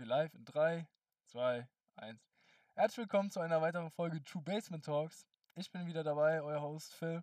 wir 0.00 0.06
live 0.06 0.34
in 0.34 0.46
3, 0.46 0.88
2, 1.26 1.68
1. 1.96 2.18
Herzlich 2.74 2.98
willkommen 3.04 3.30
zu 3.30 3.38
einer 3.40 3.60
weiteren 3.60 3.90
Folge 3.90 4.24
True 4.24 4.42
Basement 4.42 4.82
Talks. 4.82 5.26
Ich 5.56 5.70
bin 5.70 5.86
wieder 5.86 6.02
dabei, 6.02 6.40
euer 6.40 6.62
Host 6.62 6.94
Phil. 6.94 7.20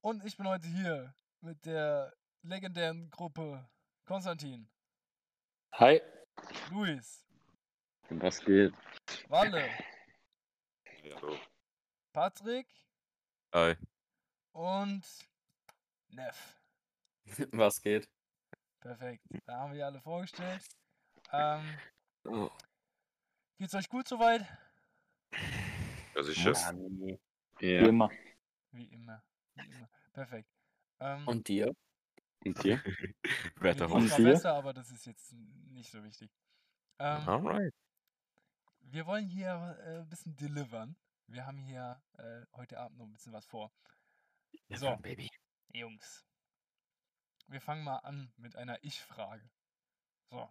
Und 0.00 0.24
ich 0.24 0.36
bin 0.36 0.46
heute 0.46 0.68
hier 0.68 1.12
mit 1.40 1.66
der 1.66 2.14
legendären 2.42 3.10
Gruppe 3.10 3.68
Konstantin, 4.04 4.70
Hi. 5.72 6.00
Luis, 6.70 7.26
Was 8.10 8.44
geht? 8.44 8.72
Walle, 9.26 9.68
Hallo. 11.16 11.36
Patrick 12.12 12.68
Hi. 13.52 13.74
und 14.52 15.04
Neff. 16.10 16.62
Was 17.50 17.82
geht? 17.82 18.08
Perfekt. 18.78 19.24
Da 19.46 19.58
haben 19.58 19.72
wir 19.72 19.84
alle 19.84 20.00
vorgestellt. 20.00 20.62
Ähm, 21.32 21.78
Oh. 22.24 22.50
geht's 23.58 23.74
euch 23.74 23.88
gut 23.88 24.08
soweit? 24.08 24.46
Also 26.14 26.32
ich 26.32 26.44
Ja, 26.44 26.52
wie 26.72 27.18
Ja. 27.60 27.88
immer. 27.88 28.10
Wie 28.72 28.86
immer. 28.86 29.22
Wie 29.54 29.66
immer. 29.70 29.88
Perfekt. 30.12 30.48
Ähm, 31.00 31.26
Und 31.26 31.48
dir? 31.48 31.74
Und 32.44 32.62
dir? 32.64 32.80
geht's 33.60 33.90
Und 33.90 34.16
dir? 34.18 34.32
besser, 34.32 34.54
aber 34.54 34.72
das 34.72 34.90
ist 34.90 35.06
jetzt 35.06 35.32
nicht 35.32 35.90
so 35.90 36.02
wichtig. 36.02 36.30
Ähm, 36.98 37.28
Alright. 37.28 37.74
Wir 38.80 39.06
wollen 39.06 39.26
hier 39.26 39.78
äh, 39.84 39.98
ein 40.00 40.08
bisschen 40.08 40.34
delivern. 40.36 40.96
Wir 41.26 41.46
haben 41.46 41.58
hier 41.58 42.00
äh, 42.18 42.42
heute 42.56 42.78
Abend 42.78 42.98
noch 42.98 43.06
ein 43.06 43.12
bisschen 43.12 43.32
was 43.32 43.46
vor. 43.46 43.70
So. 44.70 44.96
Baby. 44.96 45.28
Jungs, 45.72 46.24
wir 47.48 47.60
fangen 47.60 47.84
mal 47.84 47.98
an 47.98 48.32
mit 48.36 48.56
einer 48.56 48.82
Ich-Frage. 48.82 49.48
So. 50.30 50.48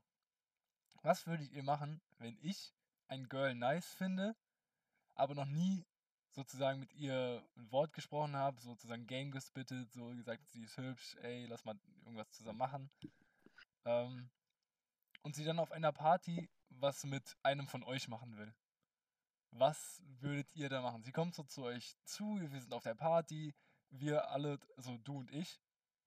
Was 1.02 1.28
würdet 1.28 1.52
ihr 1.52 1.64
machen, 1.64 2.02
wenn 2.18 2.38
ich 2.42 2.74
ein 3.08 3.30
Girl 3.30 3.56
nice 3.56 3.94
finde, 3.94 4.36
aber 5.16 5.36
noch 5.36 5.45
nie 5.45 5.86
sozusagen 6.31 6.80
mit 6.80 6.94
ihr 6.94 7.44
ein 7.56 7.72
Wort 7.72 7.94
gesprochen 7.94 8.36
habe, 8.36 8.59
sozusagen 8.59 9.08
Game 9.08 9.31
gespittet, 9.31 9.92
so 9.92 10.09
gesagt, 10.09 10.48
sie 10.50 10.64
ist 10.64 10.78
hübsch, 10.78 11.16
ey, 11.22 11.45
lass 11.48 11.66
mal 11.66 11.80
irgendwas 12.03 12.30
zusammen 12.31 12.59
machen. 12.59 12.92
Ähm, 13.86 14.30
und 15.23 15.36
sie 15.36 15.44
dann 15.44 15.59
auf 15.59 15.72
einer 15.72 15.92
Party 15.92 16.50
was 16.70 17.03
mit 17.03 17.38
einem 17.44 17.68
von 17.68 17.84
euch 17.84 18.08
machen 18.08 18.38
will. 18.38 18.53
Was 19.52 20.02
würdet 20.20 20.53
ihr 20.56 20.70
da 20.70 20.81
machen? 20.81 21.03
Sie 21.03 21.12
kommt 21.12 21.34
so 21.36 21.44
zu 21.44 21.64
euch 21.64 21.95
zu, 22.03 22.40
wir 22.40 22.62
sind 22.62 22.73
auf 22.73 22.84
der 22.84 22.95
Party, 22.95 23.56
wir 23.90 24.30
alle, 24.30 24.59
also 24.75 24.98
du 24.98 25.20
und 25.20 25.31
ich, 25.31 25.59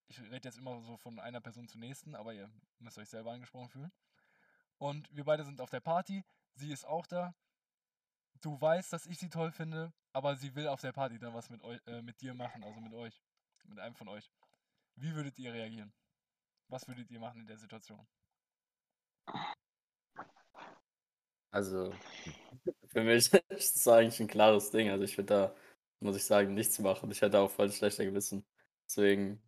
ich 0.08 0.20
rede 0.20 0.48
jetzt 0.48 0.58
immer 0.58 0.80
so 0.83 0.96
von 0.96 1.18
einer 1.18 1.41
Person 1.41 1.68
zur 1.68 1.80
nächsten, 1.80 2.14
aber 2.14 2.34
ihr 2.34 2.50
müsst 2.78 2.98
euch 2.98 3.08
selber 3.08 3.33
angesprochen 3.33 3.70
fühlen. 3.70 3.92
Und 4.81 5.14
wir 5.14 5.25
beide 5.25 5.45
sind 5.45 5.61
auf 5.61 5.69
der 5.69 5.81
Party, 5.81 6.25
sie 6.55 6.73
ist 6.73 6.86
auch 6.86 7.06
da. 7.06 7.34
Du 8.41 8.59
weißt, 8.59 8.91
dass 8.95 9.05
ich 9.05 9.19
sie 9.19 9.28
toll 9.28 9.53
finde, 9.53 9.92
aber 10.14 10.36
sie 10.36 10.55
will 10.55 10.69
auf 10.69 10.81
der 10.81 10.92
Party 10.92 11.19
dann 11.19 11.34
was 11.34 11.50
mit, 11.50 11.62
äh, 11.86 12.00
mit 12.00 12.19
dir 12.23 12.33
machen, 12.33 12.64
also 12.64 12.81
mit 12.81 12.95
euch, 12.95 13.20
mit 13.64 13.78
einem 13.78 13.95
von 13.95 14.08
euch. 14.08 14.33
Wie 14.97 15.14
würdet 15.14 15.39
ihr 15.39 15.53
reagieren? 15.53 15.92
Was 16.69 16.89
würdet 16.89 17.11
ihr 17.11 17.20
machen 17.20 17.42
in 17.42 17.47
der 17.47 17.58
Situation? 17.58 18.06
Also, 21.51 21.92
für 22.89 23.03
mich 23.03 23.31
ist 23.51 23.77
das 23.77 23.89
eigentlich 23.89 24.20
ein 24.20 24.28
klares 24.28 24.70
Ding. 24.70 24.89
Also, 24.89 25.05
ich 25.05 25.19
würde 25.19 25.27
da, 25.27 25.56
muss 26.01 26.17
ich 26.17 26.25
sagen, 26.25 26.55
nichts 26.55 26.78
machen. 26.78 27.11
Ich 27.11 27.20
hätte 27.20 27.39
auch 27.39 27.51
voll 27.51 27.70
schlechter 27.70 28.06
Gewissen. 28.06 28.47
Deswegen 28.86 29.42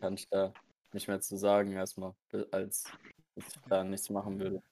kann 0.00 0.14
ich 0.14 0.28
da 0.28 0.52
nicht 0.92 1.08
mehr 1.08 1.20
zu 1.22 1.38
sagen, 1.38 1.72
erstmal, 1.72 2.14
als 2.50 2.92
ich 3.34 3.46
da 3.66 3.82
nichts 3.82 4.10
machen 4.10 4.38
würde. 4.38 4.62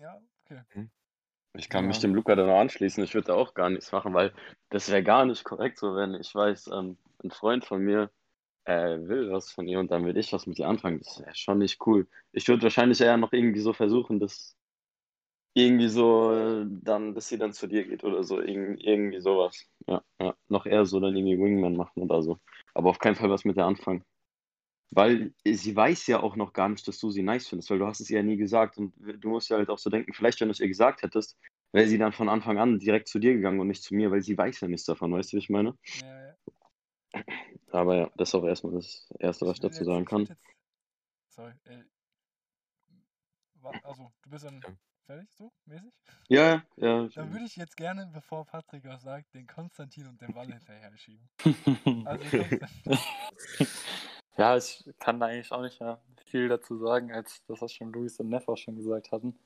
Ja, 0.00 0.18
okay. 0.46 0.88
Ich 1.54 1.68
kann 1.68 1.86
mich 1.86 1.96
Ja. 1.96 2.02
dem 2.02 2.14
Luca 2.14 2.34
da 2.34 2.46
noch 2.46 2.58
anschließen. 2.58 3.04
Ich 3.04 3.14
würde 3.14 3.28
da 3.28 3.34
auch 3.34 3.54
gar 3.54 3.68
nichts 3.70 3.92
machen, 3.92 4.14
weil 4.14 4.32
das 4.70 4.88
wäre 4.90 5.02
gar 5.02 5.26
nicht 5.26 5.44
korrekt, 5.44 5.78
so 5.78 5.94
wenn 5.94 6.14
ich 6.14 6.34
weiß, 6.34 6.68
ähm, 6.68 6.96
ein 7.22 7.30
Freund 7.30 7.64
von 7.66 7.82
mir 7.82 8.10
äh, 8.64 8.98
will 9.00 9.30
was 9.32 9.52
von 9.52 9.68
ihr 9.68 9.78
und 9.80 9.90
dann 9.90 10.04
will 10.06 10.16
ich 10.16 10.32
was 10.32 10.46
mit 10.46 10.58
ihr 10.58 10.68
anfangen. 10.68 11.00
Das 11.00 11.20
wäre 11.20 11.34
schon 11.34 11.58
nicht 11.58 11.84
cool. 11.86 12.08
Ich 12.32 12.48
würde 12.48 12.62
wahrscheinlich 12.64 13.00
eher 13.00 13.16
noch 13.18 13.32
irgendwie 13.32 13.60
so 13.60 13.72
versuchen, 13.74 14.20
dass 14.20 14.56
irgendwie 15.54 15.88
so 15.88 16.32
äh, 16.32 16.66
dann, 16.68 17.14
dass 17.14 17.28
sie 17.28 17.38
dann 17.38 17.52
zu 17.52 17.66
dir 17.66 17.84
geht 17.86 18.04
oder 18.04 18.22
so, 18.24 18.40
Irgend, 18.40 18.82
irgendwie 18.82 19.20
sowas. 19.20 19.66
Ja, 19.86 20.02
ja. 20.20 20.34
Noch 20.48 20.66
eher 20.66 20.86
so 20.86 21.00
dann 21.00 21.16
irgendwie 21.16 21.38
Wingman 21.38 21.76
machen 21.76 22.02
oder 22.02 22.22
so. 22.22 22.38
Aber 22.74 22.90
auf 22.90 22.98
keinen 23.00 23.16
Fall 23.16 23.30
was 23.30 23.44
mit 23.44 23.56
ihr 23.56 23.66
anfangen. 23.66 24.04
Weil 24.92 25.32
sie 25.44 25.76
weiß 25.76 26.06
ja 26.08 26.20
auch 26.20 26.34
noch 26.34 26.52
gar 26.52 26.68
nicht, 26.68 26.86
dass 26.88 26.98
du 26.98 27.10
sie 27.10 27.22
nice 27.22 27.46
findest, 27.48 27.70
weil 27.70 27.78
du 27.78 27.86
hast 27.86 28.00
es 28.00 28.10
ihr 28.10 28.18
ja 28.18 28.22
nie 28.24 28.36
gesagt. 28.36 28.76
Und 28.76 28.92
du 28.98 29.28
musst 29.28 29.48
ja 29.48 29.56
halt 29.56 29.70
auch 29.70 29.78
so 29.78 29.88
denken, 29.88 30.12
vielleicht 30.12 30.40
wenn 30.40 30.48
du 30.48 30.52
es 30.52 30.60
ihr 30.60 30.66
gesagt 30.68 31.02
hättest, 31.02 31.38
wäre 31.72 31.86
sie 31.86 31.98
dann 31.98 32.12
von 32.12 32.28
Anfang 32.28 32.58
an 32.58 32.78
direkt 32.80 33.06
zu 33.08 33.20
dir 33.20 33.34
gegangen 33.34 33.60
und 33.60 33.68
nicht 33.68 33.84
zu 33.84 33.94
mir, 33.94 34.10
weil 34.10 34.22
sie 34.22 34.36
weiß 34.36 34.60
ja 34.60 34.68
nichts 34.68 34.86
davon, 34.86 35.12
weißt 35.12 35.32
du, 35.32 35.36
wie 35.36 35.40
ich 35.40 35.48
meine? 35.50 35.78
Ja, 36.00 36.26
ja. 36.26 36.36
Aber 37.70 37.96
ja, 37.96 38.10
das 38.16 38.30
ist 38.30 38.34
auch 38.34 38.44
erstmal 38.44 38.72
das 38.74 39.08
Erste, 39.20 39.46
was 39.46 39.54
ich 39.58 39.60
dazu 39.60 39.84
sagen 39.84 40.04
kann. 40.04 40.26
Jetzt, 40.26 40.44
sorry. 41.28 41.52
Äh, 41.64 41.84
wa- 43.60 43.78
also, 43.84 44.12
du 44.22 44.30
bist 44.30 44.44
dann 44.44 44.60
fertig, 45.06 45.30
so 45.30 45.52
mäßig? 45.66 45.92
Ja, 46.28 46.64
ja. 46.76 47.06
Dann 47.08 47.32
würde 47.32 47.44
ich 47.44 47.54
jetzt 47.54 47.76
gerne, 47.76 48.10
bevor 48.12 48.44
Patrick 48.44 48.84
was 48.84 49.02
sagt, 49.02 49.34
den 49.34 49.46
Konstantin 49.46 50.08
und 50.08 50.20
den 50.20 50.34
Walle 50.34 50.54
hinterher 50.54 50.96
schieben. 50.96 51.28
Also, 52.04 52.24
Ja, 54.40 54.56
ich 54.56 54.82
kann 54.98 55.20
da 55.20 55.26
eigentlich 55.26 55.52
auch 55.52 55.60
nicht 55.60 55.78
mehr 55.80 56.00
viel 56.24 56.48
dazu 56.48 56.78
sagen, 56.78 57.12
als 57.12 57.44
das, 57.44 57.60
was 57.60 57.74
schon 57.74 57.92
Luis 57.92 58.18
und 58.20 58.30
Neff 58.30 58.48
auch 58.48 58.56
schon 58.56 58.74
gesagt 58.74 59.12
hatten. 59.12 59.38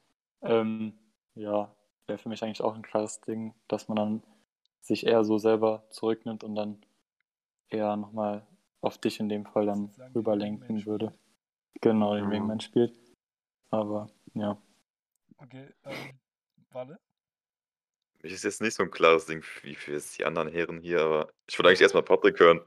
Ähm, 0.42 0.96
ja, 1.34 1.74
wäre 2.06 2.16
für 2.16 2.28
mich 2.28 2.44
eigentlich 2.44 2.62
auch 2.62 2.76
ein 2.76 2.82
klares 2.82 3.20
Ding, 3.20 3.56
dass 3.66 3.88
man 3.88 3.96
dann 3.96 4.22
sich 4.82 5.04
eher 5.04 5.24
so 5.24 5.36
selber 5.36 5.84
zurücknimmt 5.90 6.44
und 6.44 6.54
dann 6.54 6.80
eher 7.70 7.96
nochmal 7.96 8.46
auf 8.82 8.96
dich 8.98 9.18
in 9.18 9.28
dem 9.28 9.46
Fall 9.46 9.66
dann 9.66 9.90
rüberlenken 10.14 10.86
würde. 10.86 11.12
Genau, 11.80 12.14
den 12.14 12.26
Ja. 12.26 12.30
Wingman 12.30 12.60
spielt. 12.60 12.96
Aber 13.70 14.08
ja. 14.34 14.56
okay, 15.38 15.74
ähm, 15.86 16.20
Walle? 16.70 17.00
Mich 18.22 18.32
ist 18.32 18.44
jetzt 18.44 18.62
nicht 18.62 18.74
so 18.74 18.84
ein 18.84 18.92
klares 18.92 19.26
Ding 19.26 19.42
wie 19.62 19.74
für 19.74 19.98
die 19.98 20.24
anderen 20.24 20.52
Herren 20.52 20.78
hier, 20.78 21.00
aber 21.00 21.32
ich 21.48 21.58
würde 21.58 21.70
eigentlich 21.70 21.80
erstmal 21.80 22.04
Patrick 22.04 22.38
hören, 22.38 22.60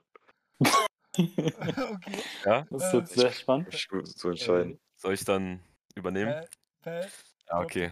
okay. 1.97 2.23
Ja, 2.45 2.65
Das 2.69 2.83
ist 2.83 2.93
Äh, 2.93 2.97
jetzt 2.97 3.13
sehr 3.13 3.31
spannend. 3.31 3.71
zu 4.15 4.29
entscheiden. 4.29 4.79
soll 4.95 5.13
ich 5.13 5.23
dann 5.25 5.59
übernehmen? 5.95 6.33
Pat, 6.33 6.49
Pat, 6.81 7.11
Ja, 7.49 7.59
okay. 7.59 7.91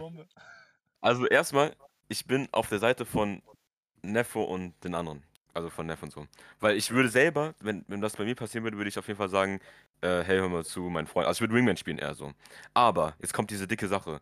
Also 1.02 1.28
erstmal, 1.28 1.76
ich 2.08 2.26
bin 2.26 2.48
auf 2.52 2.70
der 2.70 2.80
Seite 2.80 3.06
von 3.06 3.42
Neffo 4.02 4.44
und 4.44 4.74
den 4.84 4.96
anderen. 4.96 5.24
Also 5.54 5.70
von 5.70 5.86
Neff 5.86 6.04
und 6.04 6.12
so. 6.12 6.28
Weil 6.60 6.76
ich 6.76 6.92
würde 6.92 7.08
selber, 7.10 7.56
wenn, 7.62 7.86
wenn 7.88 8.02
das 8.02 8.18
bei 8.18 8.26
mir 8.26 8.36
passieren 8.36 8.64
würde, 8.66 8.78
würde 8.78 8.90
ich 8.90 9.00
auf 9.00 9.08
jeden 9.08 9.18
Fall 9.18 9.30
sagen, 9.30 9.60
äh, 10.02 10.22
hey, 10.24 10.38
hör 10.40 10.50
mal 10.50 10.66
zu, 10.66 10.82
mein 10.82 11.08
Freund. 11.08 11.28
Also 11.28 11.38
ich 11.38 11.42
würde 11.42 11.54
Wingman 11.54 11.78
spielen 11.78 11.98
eher 11.98 12.14
so. 12.14 12.34
Aber, 12.74 13.16
jetzt 13.20 13.34
kommt 13.34 13.52
diese 13.52 13.66
dicke 13.68 13.88
Sache. 13.88 14.20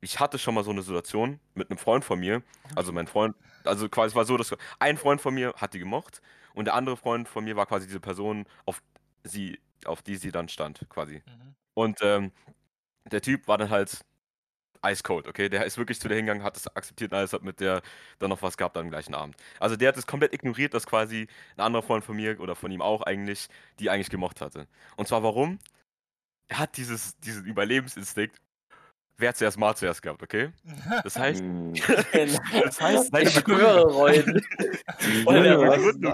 Ich 0.00 0.18
hatte 0.18 0.38
schon 0.38 0.54
mal 0.54 0.64
so 0.64 0.70
eine 0.72 0.82
Situation 0.82 1.38
mit 1.54 1.70
einem 1.70 1.78
Freund 1.78 2.04
von 2.04 2.18
mir. 2.18 2.42
Also 2.74 2.92
mein 2.92 3.06
Freund, 3.06 3.36
also 3.62 3.88
quasi 3.88 4.08
es 4.08 4.14
war 4.16 4.24
so, 4.24 4.36
dass 4.36 4.54
ein 4.80 4.96
Freund 4.98 5.20
von 5.20 5.34
mir 5.34 5.54
hat 5.56 5.74
die 5.74 5.78
gemocht 5.78 6.20
und 6.54 6.66
der 6.66 6.74
andere 6.74 6.96
Freund 6.96 7.28
von 7.28 7.44
mir 7.44 7.56
war 7.56 7.66
quasi 7.66 7.86
diese 7.86 8.00
Person, 8.00 8.46
auf 8.64 8.82
sie, 9.24 9.60
auf 9.84 10.02
die 10.02 10.16
sie 10.16 10.32
dann 10.32 10.48
stand, 10.48 10.86
quasi. 10.88 11.22
Mhm. 11.26 11.54
Und 11.74 11.98
ähm, 12.02 12.32
der 13.10 13.20
Typ 13.20 13.48
war 13.48 13.58
dann 13.58 13.70
halt 13.70 14.04
ice 14.84 15.02
cold, 15.02 15.26
okay? 15.26 15.48
Der 15.48 15.64
ist 15.64 15.78
wirklich 15.78 16.00
zu 16.00 16.08
der 16.08 16.16
hingegangen, 16.16 16.42
hat 16.42 16.56
es 16.56 16.68
akzeptiert 16.76 17.12
und 17.12 17.18
alles, 17.18 17.32
hat 17.32 17.42
mit 17.42 17.60
der 17.60 17.82
dann 18.18 18.30
noch 18.30 18.42
was 18.42 18.56
gehabt 18.56 18.76
am 18.76 18.90
gleichen 18.90 19.14
Abend. 19.14 19.36
Also 19.58 19.76
der 19.76 19.88
hat 19.88 19.96
es 19.96 20.06
komplett 20.06 20.34
ignoriert, 20.34 20.74
dass 20.74 20.86
quasi 20.86 21.26
ein 21.56 21.62
anderer 21.62 21.82
Freund 21.82 22.04
von 22.04 22.16
mir 22.16 22.38
oder 22.40 22.54
von 22.54 22.70
ihm 22.70 22.82
auch 22.82 23.02
eigentlich, 23.02 23.48
die 23.80 23.90
eigentlich 23.90 24.10
gemocht 24.10 24.40
hatte. 24.40 24.66
Und 24.96 25.08
zwar 25.08 25.22
warum? 25.22 25.58
Er 26.48 26.58
hat 26.58 26.76
dieses, 26.76 27.18
diesen 27.20 27.44
Überlebensinstinkt, 27.46 28.38
wer 29.18 29.34
zuerst 29.34 29.58
mal 29.58 29.74
zuerst 29.76 30.02
gehabt, 30.02 30.22
okay? 30.22 30.50
Das 31.02 31.18
heißt, 31.18 31.40
Hm. 31.42 31.72
das 32.64 32.80
heißt, 32.80 33.10
seine 33.12 33.28
ich 33.28 33.34
Begründung, 33.34 34.08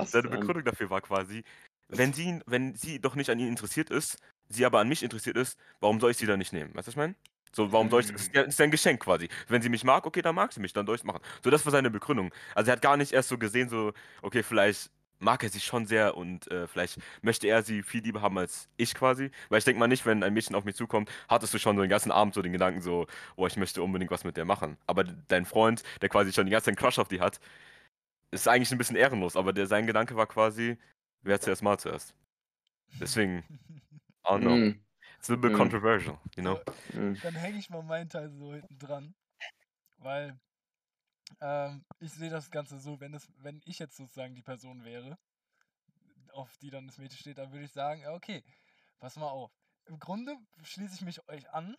ist 0.02 0.11
Begründung, 0.11 0.23
denn? 0.23 0.31
Begründung 0.31 0.64
dafür 0.64 0.91
war 0.91 1.00
quasi, 1.00 1.44
wenn 1.88 2.12
sie, 2.12 2.41
wenn 2.47 2.75
sie 2.75 3.00
doch 3.00 3.14
nicht 3.14 3.31
an 3.31 3.38
ihn 3.38 3.49
interessiert 3.49 3.91
ist, 3.91 4.19
sie 4.49 4.64
aber 4.64 4.81
an 4.81 4.88
mich 4.88 5.02
interessiert 5.02 5.37
ist, 5.37 5.58
warum 5.81 6.00
soll 6.00 6.12
ich 6.12 6.17
sie 6.17 6.26
dann 6.26 6.38
nicht 6.38 6.52
nehmen? 6.52 6.75
Weißt 6.75 6.87
du, 6.87 6.88
was 6.88 6.88
ich 6.88 6.97
meine? 6.97 7.14
So, 7.52 7.73
warum 7.73 7.91
soll 7.91 8.02
ich, 8.02 8.12
das 8.12 8.23
ist 8.23 8.35
ja, 8.35 8.43
ist 8.43 8.58
ja 8.58 8.64
ein 8.64 8.70
Geschenk 8.70 9.00
quasi. 9.00 9.29
Wenn 9.49 9.61
sie 9.61 9.69
mich 9.69 9.82
mag, 9.82 10.06
okay, 10.06 10.23
dann 10.23 10.37
mag 10.37 10.53
sie 10.53 10.61
mich, 10.61 10.73
dann 10.73 10.87
soll 10.87 10.94
ich 10.94 11.00
es 11.00 11.05
machen. 11.05 11.20
So, 11.43 11.50
das 11.50 11.64
war 11.64 11.73
seine 11.73 11.91
Begründung. 11.91 12.32
Also 12.55 12.70
er 12.70 12.75
hat 12.75 12.82
gar 12.82 12.96
nicht 12.96 13.12
erst 13.12 13.29
so 13.29 13.38
gesehen, 13.38 13.69
so, 13.69 13.93
okay, 14.23 14.44
vielleicht 14.44 14.91
mag 15.20 15.43
er 15.44 15.49
sie 15.50 15.61
schon 15.61 15.87
sehr 15.87 16.17
und 16.17 16.50
äh, 16.50 16.67
vielleicht 16.67 16.99
möchte 17.22 17.46
er 17.46 17.62
sie 17.62 17.82
viel 17.82 18.02
lieber 18.02 18.22
haben 18.22 18.37
als 18.38 18.69
ich 18.76 18.94
quasi. 18.94 19.31
Weil 19.49 19.58
ich 19.58 19.64
denke 19.64 19.78
mal 19.78 19.87
nicht, 19.87 20.05
wenn 20.06 20.22
ein 20.25 20.34
Mädchen 20.34 20.56
auf 20.56 20.64
mich 20.64 20.75
zukommt, 20.76 21.11
hattest 21.28 21.55
du 21.55 21.58
schon 21.58 21.76
so 21.76 21.82
den 21.82 21.90
ganzen 21.90 22.11
Abend 22.11 22.34
so 22.34 22.43
den 22.43 22.52
Gedanken 22.52 22.81
so, 22.81 23.06
oh, 23.37 23.46
ich 23.46 23.56
möchte 23.56 23.82
unbedingt 23.82 24.11
was 24.11 24.25
mit 24.25 24.37
der 24.37 24.44
machen. 24.44 24.76
Aber 24.87 25.05
dein 25.05 25.44
Freund, 25.44 25.82
der 26.02 26.08
quasi 26.08 26.32
schon 26.32 26.46
die 26.46 26.50
ganze 26.52 26.64
Zeit 26.64 26.78
einen 26.78 26.84
Crush 26.84 26.99
auf 26.99 27.08
die 27.08 27.20
hat, 27.20 27.38
ist 28.32 28.49
eigentlich 28.49 28.72
ein 28.72 28.78
bisschen 28.78 28.96
ehrenlos, 28.96 29.37
aber 29.37 29.52
der, 29.52 29.67
sein 29.67 29.87
Gedanke 29.87 30.17
war 30.17 30.26
quasi, 30.26 30.78
wer 31.22 31.40
zuerst 31.40 31.62
mal 31.62 31.78
zuerst. 31.78 32.14
Deswegen, 33.00 33.44
I 34.25 34.28
don't 34.28 34.40
know. 34.40 34.55
Hm. 34.55 34.81
It's 35.19 35.28
a 35.28 35.34
little 35.34 35.49
bit 35.50 35.52
Mhm. 35.52 35.56
controversial, 35.56 36.19
you 36.37 36.43
know? 36.43 36.61
Mhm. 36.94 37.19
Dann 37.22 37.34
hänge 37.34 37.58
ich 37.58 37.69
mal 37.69 37.82
meinen 37.82 38.08
Teil 38.08 38.31
so 38.31 38.55
hinten 38.55 38.78
dran. 38.78 39.14
Weil 39.99 40.38
ähm, 41.41 41.85
ich 41.99 42.12
sehe 42.12 42.31
das 42.31 42.50
Ganze 42.50 42.79
so, 42.79 43.00
wenn 43.00 43.15
es, 43.15 43.29
wenn 43.38 43.61
ich 43.65 43.79
jetzt 43.79 43.97
sozusagen 43.97 44.35
die 44.35 44.43
Person 44.43 44.85
wäre, 44.85 45.19
auf 46.32 46.56
die 46.59 46.71
dann 46.71 46.87
das 46.87 46.99
Mädchen 46.99 47.19
steht, 47.19 47.38
dann 47.38 47.53
würde 47.53 47.65
ich 47.65 47.73
sagen, 47.73 48.06
okay, 48.09 48.44
pass 48.99 49.17
mal 49.17 49.29
auf. 49.29 49.53
Im 49.87 49.99
Grunde 49.99 50.37
schließe 50.62 50.94
ich 50.94 51.03
mich 51.03 51.29
euch 51.29 51.50
an. 51.50 51.77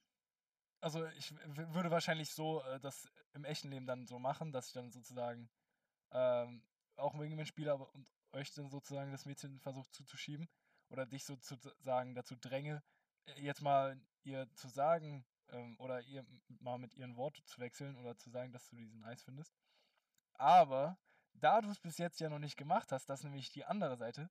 Also 0.82 1.06
ich 1.08 1.34
würde 1.46 1.92
wahrscheinlich 1.92 2.34
so 2.34 2.64
äh, 2.64 2.80
das 2.80 3.10
im 3.34 3.46
echten 3.46 3.70
Leben 3.70 3.86
dann 3.86 4.08
so 4.08 4.20
machen, 4.20 4.52
dass 4.52 4.68
ich 4.68 4.74
dann 4.74 4.92
sozusagen 4.92 5.50
ähm, 6.12 6.64
auch 6.96 7.18
wegen 7.20 7.38
dem 7.38 7.46
Spiel 7.46 7.70
aber 7.70 7.94
und 7.94 8.10
euch 8.34 8.54
dann 8.54 8.70
sozusagen 8.70 9.12
das 9.12 9.26
Mädchen 9.26 9.60
versucht 9.60 9.94
zuzuschieben 9.94 10.50
oder 10.90 11.06
dich 11.06 11.26
sozusagen 11.26 12.16
dazu 12.16 12.36
dränge, 12.36 12.84
äh, 13.26 13.42
jetzt 13.42 13.62
mal 13.62 14.00
ihr 14.24 14.52
zu 14.56 14.68
sagen 14.68 15.26
ähm, 15.52 15.76
oder 15.80 16.02
ihr 16.02 16.26
mal 16.60 16.78
mit 16.78 16.94
ihren 16.96 17.16
Worten 17.16 17.44
zu 17.46 17.60
wechseln 17.60 17.98
oder 17.98 18.18
zu 18.18 18.30
sagen, 18.30 18.52
dass 18.52 18.70
du 18.70 18.76
diesen 18.76 19.02
nice 19.02 19.24
findest. 19.24 19.54
Aber 20.34 20.98
da 21.34 21.62
du 21.62 21.70
es 21.70 21.80
bis 21.80 21.98
jetzt 21.98 22.20
ja 22.20 22.30
noch 22.30 22.40
nicht 22.40 22.58
gemacht 22.58 22.92
hast, 22.92 23.10
das 23.10 23.20
ist 23.20 23.24
nämlich 23.26 23.52
die 23.52 23.66
andere 23.66 23.98
Seite, 23.98 24.30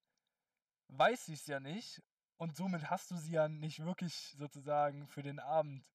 weiß 0.89 1.27
sie 1.27 1.35
es 1.35 1.47
ja 1.47 1.61
nicht 1.61 2.03
und 2.37 2.57
somit 2.57 2.91
hast 2.91 3.11
du 3.11 3.17
sie 3.17 3.33
ja 3.33 3.49
nicht 3.49 3.85
wirklich 3.85 4.35
sozusagen 4.39 5.07
für 5.07 5.23
den 5.23 5.39
Abend. 5.39 5.87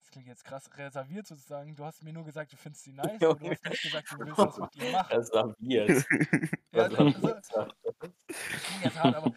Das 0.00 0.10
klingt 0.10 0.28
jetzt 0.28 0.44
krass 0.44 0.70
reserviert 0.78 1.26
sozusagen. 1.26 1.74
Du 1.74 1.84
hast 1.84 2.02
mir 2.02 2.12
nur 2.12 2.24
gesagt, 2.24 2.52
du 2.52 2.56
findest 2.56 2.84
sie 2.84 2.92
nice, 2.92 3.20
aber 3.22 3.34
du 3.34 3.50
hast 3.50 3.64
nicht 3.64 3.82
gesagt, 3.82 4.12
du 4.12 4.18
willst 4.18 4.38
was 4.38 4.58
mit 4.58 4.76
ihr 4.76 4.92
machen. 4.92 5.16
Reserviert. 5.16 6.06
Ja, 6.76 6.88
das 8.82 8.98
hart, 8.98 9.14
aber 9.16 9.34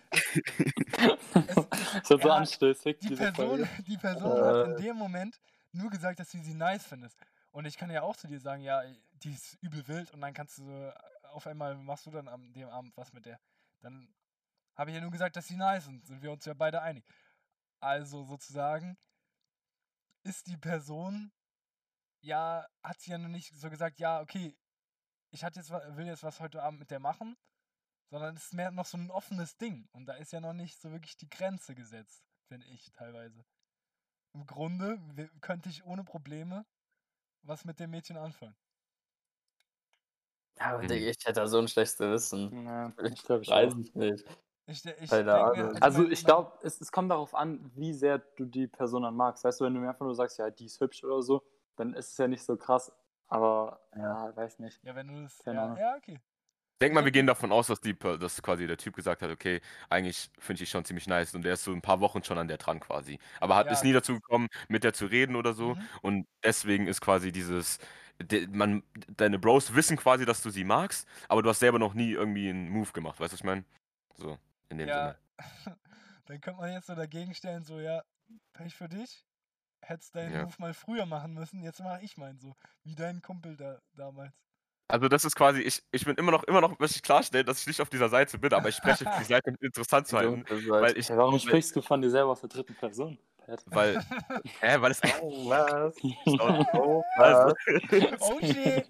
Schon 2.06 2.22
so 2.22 2.30
anstößig, 2.32 2.98
die 3.00 3.16
Person, 3.16 3.68
die 3.88 3.98
Person 3.98 4.44
hat 4.44 4.68
in 4.68 4.72
Äh. 4.74 4.82
dem 4.82 4.98
Moment 4.98 5.40
nur 5.72 5.90
gesagt, 5.90 6.20
dass 6.20 6.32
du 6.32 6.40
sie 6.42 6.54
nice 6.54 6.86
findest. 6.86 7.18
Und 7.52 7.66
ich 7.66 7.78
kann 7.78 7.90
ja 7.90 8.02
auch 8.04 8.16
zu 8.16 8.28
dir 8.28 8.40
sagen, 8.40 8.62
ja, 8.62 8.82
die 9.12 9.32
ist 9.32 9.58
übel 9.62 9.88
wild 9.88 10.12
und 10.12 10.22
dann 10.22 10.34
kannst 10.34 10.58
du 10.58 10.64
so, 10.66 10.92
auf 11.30 11.48
einmal 11.48 11.76
machst 11.76 12.06
du 12.06 12.12
dann 12.12 12.28
am 12.28 12.52
dem 12.54 12.70
Abend 12.70 12.96
was 12.98 13.14
mit 13.14 13.26
der. 13.26 13.40
Dann 13.82 14.14
habe 14.76 14.92
ich 14.92 14.96
ja 14.96 15.02
nur 15.02 15.12
gesagt, 15.12 15.36
dass 15.36 15.48
sie 15.48 15.56
nice 15.58 15.86
sind, 15.86 16.06
sind 16.06 16.22
wir 16.22 16.32
uns 16.32 16.46
ja 16.46 16.54
beide 16.54 16.82
einig. 16.82 17.06
Also 17.80 18.24
sozusagen 18.24 18.98
ist 20.24 20.48
die 20.48 20.58
Person, 20.58 21.32
ja, 22.22 22.66
hat 22.84 23.00
sie 23.00 23.12
ja 23.12 23.18
noch 23.18 23.30
nicht 23.30 23.54
so 23.56 23.70
gesagt, 23.70 24.00
ja, 24.00 24.22
okay, 24.22 24.56
ich 25.32 25.44
hatte 25.44 25.60
jetzt, 25.60 25.72
will 25.72 26.08
jetzt 26.08 26.24
was 26.24 26.40
heute 26.40 26.64
Abend 26.64 26.80
mit 26.80 26.92
der 26.92 27.00
machen, 27.00 27.38
sondern 28.12 28.36
es 28.36 28.46
ist 28.46 28.54
mehr 28.54 28.72
noch 28.72 28.86
so 28.86 28.98
ein 28.98 29.12
offenes 29.12 29.58
Ding. 29.58 29.88
Und 29.94 30.06
da 30.08 30.14
ist 30.16 30.34
ja 30.34 30.42
noch 30.42 30.54
nicht 30.54 30.80
so 30.82 30.92
wirklich 30.92 31.18
die 31.18 31.30
Grenze 31.30 31.76
gesetzt, 31.76 32.24
finde 32.48 32.68
ich 32.68 32.92
teilweise. 32.92 33.46
Im 34.34 34.46
Grunde 34.46 35.00
könnte 35.42 35.70
ich 35.70 35.84
ohne 35.86 36.04
Probleme 36.04 36.66
was 37.44 37.66
mit 37.66 37.80
dem 37.80 37.92
Mädchen 37.92 38.18
anfangen. 38.18 38.56
Ja, 40.60 40.74
aber 40.74 40.84
Mhm. 40.84 40.88
Digga, 40.88 41.08
ich 41.08 41.18
hätte 41.26 41.34
da 41.42 41.48
so 41.48 41.58
ein 41.60 41.68
schlechtes 41.68 41.98
Gewissen. 41.98 42.66
Ja, 42.66 42.94
ich 43.04 43.24
glaube, 43.24 43.44
ich 43.44 43.50
Weiß 43.50 43.74
auch. 43.74 43.80
ich 43.80 43.94
nicht. 43.96 44.26
Ich, 44.66 44.86
ich 44.86 45.10
Keine 45.10 45.34
Ahnung. 45.34 45.76
Also 45.82 46.08
ich 46.08 46.24
glaube, 46.24 46.52
es, 46.62 46.80
es 46.80 46.92
kommt 46.92 47.10
darauf 47.12 47.34
an, 47.34 47.72
wie 47.76 47.94
sehr 47.94 48.20
du 48.20 48.46
die 48.46 48.68
Person 48.68 49.04
dann 49.04 49.16
magst. 49.16 49.44
Weißt 49.44 49.60
du, 49.62 49.66
wenn 49.66 49.74
du 49.74 49.80
mir 49.80 49.90
einfach 49.90 50.06
nur 50.06 50.14
sagst, 50.16 50.38
ja, 50.38 50.50
die 50.50 50.66
ist 50.66 50.80
hübsch 50.80 51.04
oder 51.04 51.22
so, 51.24 51.44
dann 51.76 51.94
ist 51.94 52.12
es 52.12 52.18
ja 52.18 52.28
nicht 52.28 52.44
so 52.44 52.56
krass. 52.58 52.92
Aber 53.30 53.80
ja, 53.96 54.36
weiß 54.36 54.60
nicht. 54.60 54.84
Ja, 54.84 54.96
wenn 54.96 55.08
du 55.08 55.22
das. 55.24 55.38
Keine 55.44 55.58
Ja, 55.58 55.78
ja, 55.78 55.96
okay. 55.98 56.20
Denk 56.82 56.94
mal, 56.94 57.04
wir 57.04 57.12
gehen 57.12 57.28
davon 57.28 57.52
aus, 57.52 57.68
dass, 57.68 57.82
die, 57.82 57.94
Per- 57.94 58.18
dass 58.18 58.42
quasi 58.42 58.66
der 58.66 58.78
Typ 58.78 58.96
gesagt 58.96 59.22
hat, 59.22 59.30
okay, 59.30 59.60
eigentlich 59.90 60.30
finde 60.40 60.64
ich 60.64 60.70
schon 60.70 60.86
ziemlich 60.86 61.08
nice 61.08 61.36
und 61.36 61.42
der 61.42 61.54
ist 61.54 61.66
so 61.66 61.74
ein 61.74 61.82
paar 61.82 62.00
Wochen 62.00 62.24
schon 62.24 62.38
an 62.38 62.48
der 62.48 62.58
dran 62.58 62.80
quasi. 62.80 63.20
Aber 63.42 63.56
hat 63.58 63.68
Ja. 63.68 63.74
ist 63.74 63.84
nie 63.84 63.92
dazu 63.92 64.14
gekommen, 64.14 64.48
mit 64.70 64.86
der 64.86 64.94
zu 64.94 65.06
reden 65.08 65.36
oder 65.36 65.54
so. 65.54 65.76
Mhm. 65.76 65.90
Und 66.02 66.28
deswegen 66.42 66.88
ist 66.88 67.02
quasi 67.02 67.34
dieses, 67.34 67.80
de, 68.22 68.48
man, 68.48 68.84
deine 69.18 69.40
Bros 69.40 69.76
wissen 69.76 69.98
quasi, 69.98 70.26
dass 70.26 70.42
du 70.42 70.52
sie 70.52 70.64
magst, 70.64 71.06
aber 71.28 71.44
du 71.44 71.50
hast 71.50 71.60
selber 71.60 71.80
noch 71.80 71.94
nie 71.94 72.12
irgendwie 72.14 72.50
einen 72.50 72.70
Move 72.70 72.92
gemacht, 72.94 73.20
weißt 73.20 73.34
du, 73.34 73.36
was 73.36 73.40
ich 73.42 73.44
meine? 73.46 73.66
So, 74.16 74.38
in 74.70 74.78
dem 74.78 74.88
Ja, 74.88 74.94
Sinne. 74.94 75.18
dann 76.28 76.42
könnte 76.42 76.62
man 76.62 76.72
jetzt 76.72 76.88
so 76.88 76.96
dagegen 76.96 77.34
stellen, 77.34 77.64
so, 77.66 77.80
ja, 77.82 78.04
Pech 78.54 78.76
für 78.76 78.88
dich. 78.90 79.26
Hättest 79.82 80.16
deinen 80.16 80.34
Ja. 80.34 80.44
Move 80.44 80.56
mal 80.60 80.74
früher 80.74 81.06
machen 81.06 81.34
müssen, 81.34 81.64
jetzt 81.64 81.80
mache 81.80 82.04
ich 82.04 82.18
meinen 82.18 82.40
so. 82.40 82.56
Wie 82.84 82.96
dein 82.96 83.22
Kumpel 83.22 83.56
da 83.56 83.80
damals. 83.94 84.34
Also 84.88 85.08
das 85.08 85.24
ist 85.24 85.36
quasi, 85.36 85.62
ich, 85.62 85.84
ich 85.92 86.04
bin 86.06 86.16
immer 86.16 86.32
noch, 86.32 86.44
immer 86.46 86.62
noch, 86.62 86.80
möchte 86.80 86.96
ich 86.96 87.04
klarstellen, 87.04 87.46
dass 87.46 87.62
ich 87.62 87.68
nicht 87.68 87.80
auf 87.80 87.90
dieser 87.90 88.10
Seite 88.10 88.40
bin, 88.40 88.52
aber 88.54 88.70
ich 88.70 88.76
spreche 88.76 89.06
für 89.06 89.12
die 89.20 89.24
Seite, 89.24 89.52
um 89.52 89.56
interessant 89.62 90.08
zu 90.08 90.18
halten, 90.18 90.46
weil 90.68 90.98
ich, 90.98 91.10
Hey, 91.10 91.18
warum 91.18 91.38
sprichst 91.40 91.76
du 91.76 91.82
von 91.82 92.02
dir 92.02 92.10
selber 92.10 92.32
aus 92.32 92.42
der 92.42 92.50
dritten 92.50 92.76
Person? 92.76 93.20
Pat? 93.50 93.64
weil, 93.68 94.00
hä, 94.62 94.76
weil 94.80 94.92
es, 94.92 95.02
was? 95.04 95.96
oh, 96.74 97.04
was? 97.18 97.54
Oh 98.22 98.40
shit! 98.42 98.86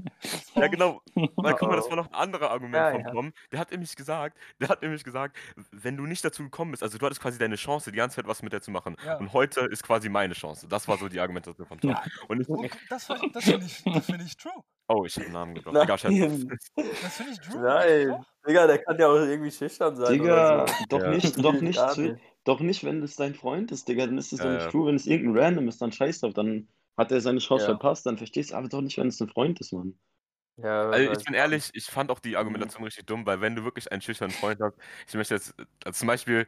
Ja, 0.56 0.67
genau. 0.67 1.01
Weil, 1.35 1.53
guck 1.56 1.69
mal, 1.69 1.75
das 1.75 1.85
Oh. 1.85 1.89
war 1.91 1.97
noch 1.97 2.07
ein 2.07 2.13
anderes 2.13 2.47
Argument 2.50 2.75
Ja, 2.75 2.91
von 2.91 3.01
ja. 3.01 3.11
Tom. 3.11 3.33
Der 3.51 3.59
hat 3.59 3.71
nämlich 3.71 3.95
gesagt, 3.95 4.38
der 4.59 4.69
hat 4.69 4.81
nämlich 4.81 5.03
gesagt, 5.03 5.35
wenn 5.71 5.97
du 5.97 6.06
nicht 6.06 6.23
dazu 6.23 6.44
gekommen 6.44 6.71
bist, 6.71 6.83
also 6.83 6.97
du 6.97 7.06
hattest 7.06 7.21
quasi 7.21 7.38
deine 7.39 7.56
Chance, 7.56 7.91
die 7.91 7.97
ganze 7.97 8.17
Zeit 8.17 8.27
was 8.27 8.41
mit 8.44 8.53
der 8.53 8.61
zu 8.61 8.71
machen. 8.71 8.95
Ja. 9.06 9.17
Und 9.17 9.33
heute 9.33 9.61
ist 9.61 9.83
quasi 9.83 10.09
meine 10.09 10.33
Chance. 10.33 10.67
Das 10.67 10.88
war 10.88 10.97
so 10.97 11.07
die 11.09 11.19
Argumentation 11.19 11.65
von 11.67 11.79
Tom. 11.79 11.91
Ja. 11.91 12.03
Und 12.27 12.41
ich, 12.41 12.50
Oh, 12.50 12.56
gu- 12.56 12.67
das 12.89 13.07
das 13.33 13.44
finde 13.45 13.65
ich, 13.65 13.83
das 13.83 14.06
find 14.06 14.21
ich 14.23 14.38
true. 14.38 14.51
oh, 14.88 15.06
ich 15.06 15.15
hab 15.15 15.23
einen 15.23 15.33
Namen 15.33 15.56
gedroppt. 15.56 15.77
Egal, 15.77 15.97
scheiße. 15.97 16.13
Nein, 16.19 16.59
Das 17.01 17.15
finde 17.15 17.31
ich 17.33 17.39
true. 17.39 17.61
nein. 17.61 18.07
Doch. 18.09 18.25
Digga, 18.47 18.67
der 18.67 18.77
kann 18.79 18.97
ja 19.00 19.07
auch 19.07 19.15
irgendwie 19.15 19.51
schüchtern 19.51 19.95
sein. 19.95 20.13
Digga, 20.13 20.63
oder 20.63 20.67
so. 20.67 20.73
doch 20.89 21.01
Ja. 21.03 21.09
nicht, 21.09 21.44
doch 21.44 21.53
nicht, 21.53 21.79
zwi- 21.79 22.11
nicht. 22.13 22.21
Doch 22.50 22.62
nicht, 22.62 22.84
wenn 22.84 23.01
es 23.04 23.16
dein 23.16 23.36
Freund 23.36 23.72
ist, 23.72 23.88
Digga, 23.88 24.06
dann 24.07 24.18
ist 24.18 24.34
es 24.34 24.40
Ja, 24.40 24.44
doch 24.44 24.51
ja. 24.51 24.69
nicht 24.69 24.72
true, 24.72 24.88
wenn 24.88 24.96
es 24.96 25.07
irgendein 25.07 25.44
Random 25.44 25.68
ist, 25.69 25.81
dann 25.81 25.92
scheiß 25.94 26.22
drauf, 26.22 26.34
dann 26.34 26.69
hat 26.98 27.12
er 27.12 27.22
seine 27.22 27.40
Chance 27.40 27.66
Ja. 27.66 27.75
verpasst, 27.75 28.06
dann 28.06 28.18
verstehst 28.18 28.51
du, 28.51 28.56
aber 28.56 28.69
doch 28.69 28.81
nicht, 28.81 28.98
wenn 28.98 29.07
es 29.07 29.22
ein 29.22 29.30
Freund 29.30 29.60
ist, 29.62 29.74
Mann. 29.74 30.00
Ja, 30.57 30.90
Also 30.92 31.12
ich 31.12 31.24
bin 31.24 31.34
ehrlich, 31.34 31.69
ich 31.74 31.86
fand 31.86 32.10
auch 32.12 32.19
die 32.19 32.36
Argumentation 32.38 32.84
richtig 32.84 33.06
dumm, 33.06 33.25
weil 33.25 33.42
wenn 33.42 33.56
du 33.56 33.63
wirklich 33.63 33.92
einen 33.92 34.01
schüchternen 34.01 34.34
Freund 34.36 34.60
hast, 34.62 34.75
ich 35.07 35.13
möchte 35.13 35.36
jetzt, 35.36 35.54
also 35.86 35.98
zum 36.00 36.07
Beispiel, 36.07 36.48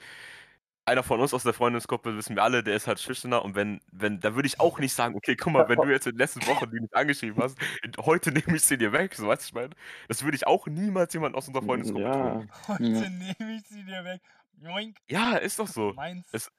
einer 0.86 1.04
von 1.04 1.20
uns 1.22 1.34
aus 1.34 1.44
der 1.44 1.54
Freundesgruppe, 1.54 2.18
wissen 2.18 2.36
wir 2.36 2.44
alle, 2.44 2.64
der 2.64 2.76
ist 2.76 2.88
halt 2.88 3.00
schüchterner 3.00 3.44
und 3.46 3.56
wenn, 3.56 3.82
wenn, 3.92 4.20
da 4.22 4.36
würde 4.36 4.48
ich 4.48 4.60
auch 4.60 4.80
nicht 4.80 4.94
sagen, 4.94 5.16
okay, 5.16 5.36
guck 5.38 5.54
mal, 5.54 5.68
wenn 5.70 5.82
du 5.82 5.90
jetzt 5.90 6.08
in 6.08 6.14
den 6.14 6.20
letzten 6.20 6.46
Wochen 6.46 6.72
die 6.72 6.82
nicht 6.82 6.96
angeschrieben 6.96 7.42
hast, 7.42 7.58
heute 8.00 8.32
nehme 8.34 8.58
ich 8.58 8.64
sie 8.64 8.78
dir 8.78 8.94
weg, 8.94 9.16
so 9.16 9.28
weißt 9.28 9.44
du, 9.44 9.48
ich 9.48 9.54
meine, 9.56 9.76
das 10.10 10.24
würde 10.24 10.38
ich 10.38 10.48
auch 10.48 10.68
niemals 10.68 11.14
jemand 11.14 11.36
aus 11.36 11.48
unserer 11.48 11.64
Freundesgruppe 11.64 12.10
Ja, 12.10 12.12
tun. 12.12 12.52
Heute 12.68 13.10
Ja. 13.10 13.10
nehme 13.10 13.56
ich 13.56 13.68
sie 13.68 13.84
dir 13.84 14.04
weg. 14.04 14.22
Joink. 14.62 14.98
Ja, 15.10 15.36
ist 15.38 15.60
doch 15.60 15.68
so. 15.68 15.94
Meins. 15.94 16.28
Es- 16.32 16.52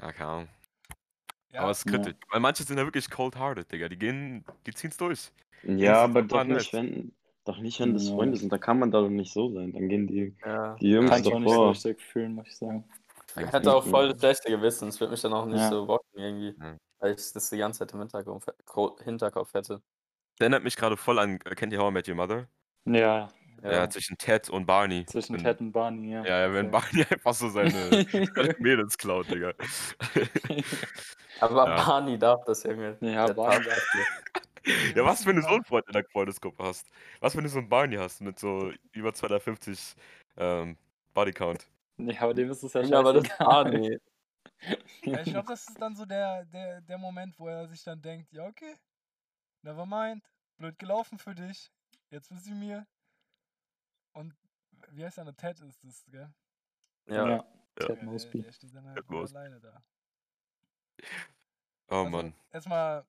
Ja, 0.00 0.12
keine 0.12 0.30
Ahnung. 0.30 0.48
Ja, 1.52 1.60
Aber 1.62 1.70
es 1.70 1.78
ist 1.78 1.86
Ja. 1.90 1.92
kritisch. 1.98 2.14
Weil 2.30 2.40
manche 2.40 2.62
sind 2.64 2.76
ja 2.78 2.84
wirklich 2.84 3.08
cold-hearted, 3.10 3.70
Digga. 3.70 3.88
Die 3.88 3.96
gehen, 3.98 4.44
die 4.66 4.74
ziehen's 4.74 4.96
durch. 4.96 5.30
ja, 5.62 6.02
aber 6.04 6.22
doch 6.22 6.44
nicht, 6.44 6.72
wenn, 6.72 7.12
doch 7.44 7.58
nicht, 7.58 7.80
wenn 7.80 7.94
das 7.94 8.08
Ja. 8.08 8.14
Freunde 8.14 8.36
sind, 8.36 8.52
da 8.52 8.58
kann 8.58 8.78
man 8.78 8.90
da 8.90 9.00
doch 9.00 9.08
nicht 9.08 9.32
so 9.32 9.50
sein, 9.52 9.72
dann 9.72 9.88
gehen 9.88 10.06
die, 10.06 10.36
Ja. 10.44 10.74
die 10.76 10.90
Jungs 10.90 11.10
Kann 11.10 11.20
ich 11.22 11.32
auch 11.32 11.38
nicht 11.38 11.48
so 11.48 11.54
davor. 11.54 11.70
richtig 11.70 12.00
fühlen, 12.02 12.34
muss 12.34 12.46
ich 12.48 12.56
sagen. 12.56 12.84
Ich 13.38 13.52
hätte 13.52 13.74
auch 13.74 13.86
voll 13.86 14.08
das 14.10 14.18
schlechte 14.20 14.50
Gewissen. 14.50 14.88
Es 14.88 14.98
würde 15.00 15.10
mich 15.12 15.20
dann 15.20 15.32
auch 15.32 15.46
nicht 15.46 15.56
Ja. 15.58 15.68
so 15.70 15.86
bocken 15.86 16.08
irgendwie. 16.18 16.54
Ja. 16.58 16.76
Weil 16.98 17.14
ich 17.14 17.32
das 17.32 17.50
die 17.50 17.58
ganze 17.58 17.80
Zeit 17.80 17.92
im 17.92 18.00
Hinterkopf, 18.00 18.46
Ko- 18.64 18.98
Hinterkopf 19.04 19.52
hätte. 19.54 19.82
Der 20.38 20.44
erinnert 20.46 20.64
mich 20.64 20.76
gerade 20.76 20.96
voll 20.96 21.18
an, 21.18 21.38
äh, 21.44 21.54
kennt 21.54 21.72
ihr 21.72 21.78
How 21.78 21.90
I 21.90 21.92
Met 21.92 22.08
Your 22.08 22.14
Mother? 22.16 22.48
Ja, 22.86 23.28
Ja, 23.66 23.72
Ja. 23.72 23.90
zwischen 23.90 24.16
Ted 24.18 24.48
und 24.50 24.64
Barney. 24.66 25.04
zwischen 25.06 25.34
Wenn- 25.36 25.42
Ted 25.42 25.60
und 25.60 25.72
Barney, 25.72 26.12
ja. 26.12 26.24
Ja, 26.24 26.40
ja, 26.46 26.52
wenn 26.54 26.66
Okay. 26.72 26.80
Barney 26.92 27.04
einfach 27.10 27.34
so 27.34 27.48
seine, 27.48 27.72
seine 28.34 28.56
Mädels 28.58 28.96
klaut, 28.96 29.30
Digga. 29.30 29.52
Aber 31.40 31.68
Ja. 31.68 31.76
Barney 31.84 32.18
darf 32.18 32.44
das, 32.44 32.62
Junge. 32.62 32.96
Ja, 33.00 33.26
Barney 33.32 33.64
darf 33.64 33.86
das. 33.92 34.94
ja, 34.94 35.04
was, 35.04 35.24
wenn 35.26 35.36
du 35.36 35.42
so 35.42 35.48
einen 35.48 35.64
Freund 35.64 35.86
in 35.86 35.92
der 35.92 36.04
Freundesgruppe 36.04 36.62
hast? 36.64 36.86
Was, 37.20 37.36
wenn 37.36 37.44
du 37.44 37.48
so 37.50 37.58
einen 37.58 37.68
Barney 37.68 37.96
hast 37.96 38.20
mit 38.20 38.38
so 38.38 38.72
über 38.92 39.12
250 39.12 39.94
ähm, 40.36 40.76
Bodycount? 41.14 41.66
Ja, 41.98 42.20
aber 42.22 42.34
dem 42.34 42.50
ist 42.50 42.62
es 42.62 42.72
ja 42.72 42.82
Ja, 42.82 42.98
aber 43.00 43.14
das. 43.14 43.28
Barney. 43.38 43.98
Ja, 45.02 45.20
ich 45.20 45.30
glaube, 45.32 45.48
das 45.48 45.68
ist 45.68 45.80
dann 45.80 45.94
so 45.94 46.04
der, 46.06 46.44
der, 46.46 46.80
der 46.80 46.98
Moment, 46.98 47.38
wo 47.38 47.48
er 47.48 47.66
sich 47.68 47.82
dann 47.84 48.00
denkt, 48.00 48.32
ja, 48.32 48.46
okay, 48.46 48.74
never 49.62 49.84
mind, 49.86 50.24
blöd 50.56 50.78
gelaufen 50.78 51.18
für 51.18 51.34
dich, 51.34 51.70
jetzt 52.10 52.30
bist 52.30 52.46
du 52.46 52.52
mir. 52.52 52.86
Und 54.16 54.34
wie 54.92 55.04
heißt 55.04 55.18
der? 55.18 55.36
Ted 55.36 55.60
ist 55.60 55.84
das, 55.84 56.04
gell? 56.06 56.32
Ja. 57.08 57.28
Ja. 57.28 57.44
Ted 57.78 57.88
der, 58.00 58.04
Mosby. 58.04 58.42
der 58.42 58.52
steht 58.52 58.74
dann 58.74 58.86
halt 58.86 58.96
Ted 58.96 59.10
nur 59.10 59.20
Mosby. 59.20 59.36
alleine 59.38 59.60
da. 59.60 59.82
Oh 61.88 61.94
Also, 61.96 62.10
Mann. 62.10 62.34
Erstmal 62.50 63.04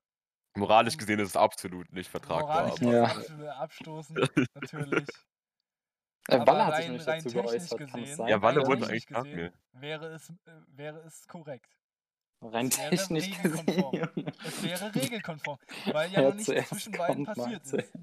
Moralisch 0.56 0.98
gesehen 0.98 1.20
ist 1.20 1.30
es 1.30 1.36
absolut 1.38 1.92
nicht 1.94 2.10
vertragbar. 2.10 2.68
moralisch 2.68 2.82
Aber 2.82 2.92
Ja. 2.94 3.04
absolut 3.06 3.48
abstoßen, 3.48 4.16
natürlich. 4.56 5.08
Äh, 6.30 6.36
Aber 6.36 6.48
Walle 6.48 6.66
hat 6.66 6.76
sich 6.78 6.86
rein- 6.86 6.92
nicht 6.94 7.08
dazu 7.08 7.30
technisch 7.30 7.52
geäußert, 7.52 7.80
kann 7.80 7.88
es 7.88 7.94
gesehen- 7.94 8.16
sein? 8.18 8.28
Ja, 8.28 8.42
Walle 8.42 8.64
technisch 8.64 8.90
eigentlich 8.90 9.06
gesehen 9.08 9.36
mir. 9.36 9.54
Wäre 9.74 10.08
es, 10.08 10.30
äh, 10.30 10.34
wäre 10.68 11.00
es 11.02 11.28
korrekt. 11.28 11.78
Rein 12.42 12.72
wäre 12.72 12.90
technisch 12.90 13.26
regelkonform. 13.44 13.92
gesehen. 13.92 14.32
Es 14.46 14.64
wäre 14.64 14.96
regelkonform, 14.96 15.60
weil 15.86 16.12
ja 16.12 16.20
Wer 16.22 16.30
noch 16.30 16.36
nichts 16.36 16.70
zwischen 16.70 16.92
beiden 16.94 17.24
passiert 17.26 17.66
ist. 17.66 17.94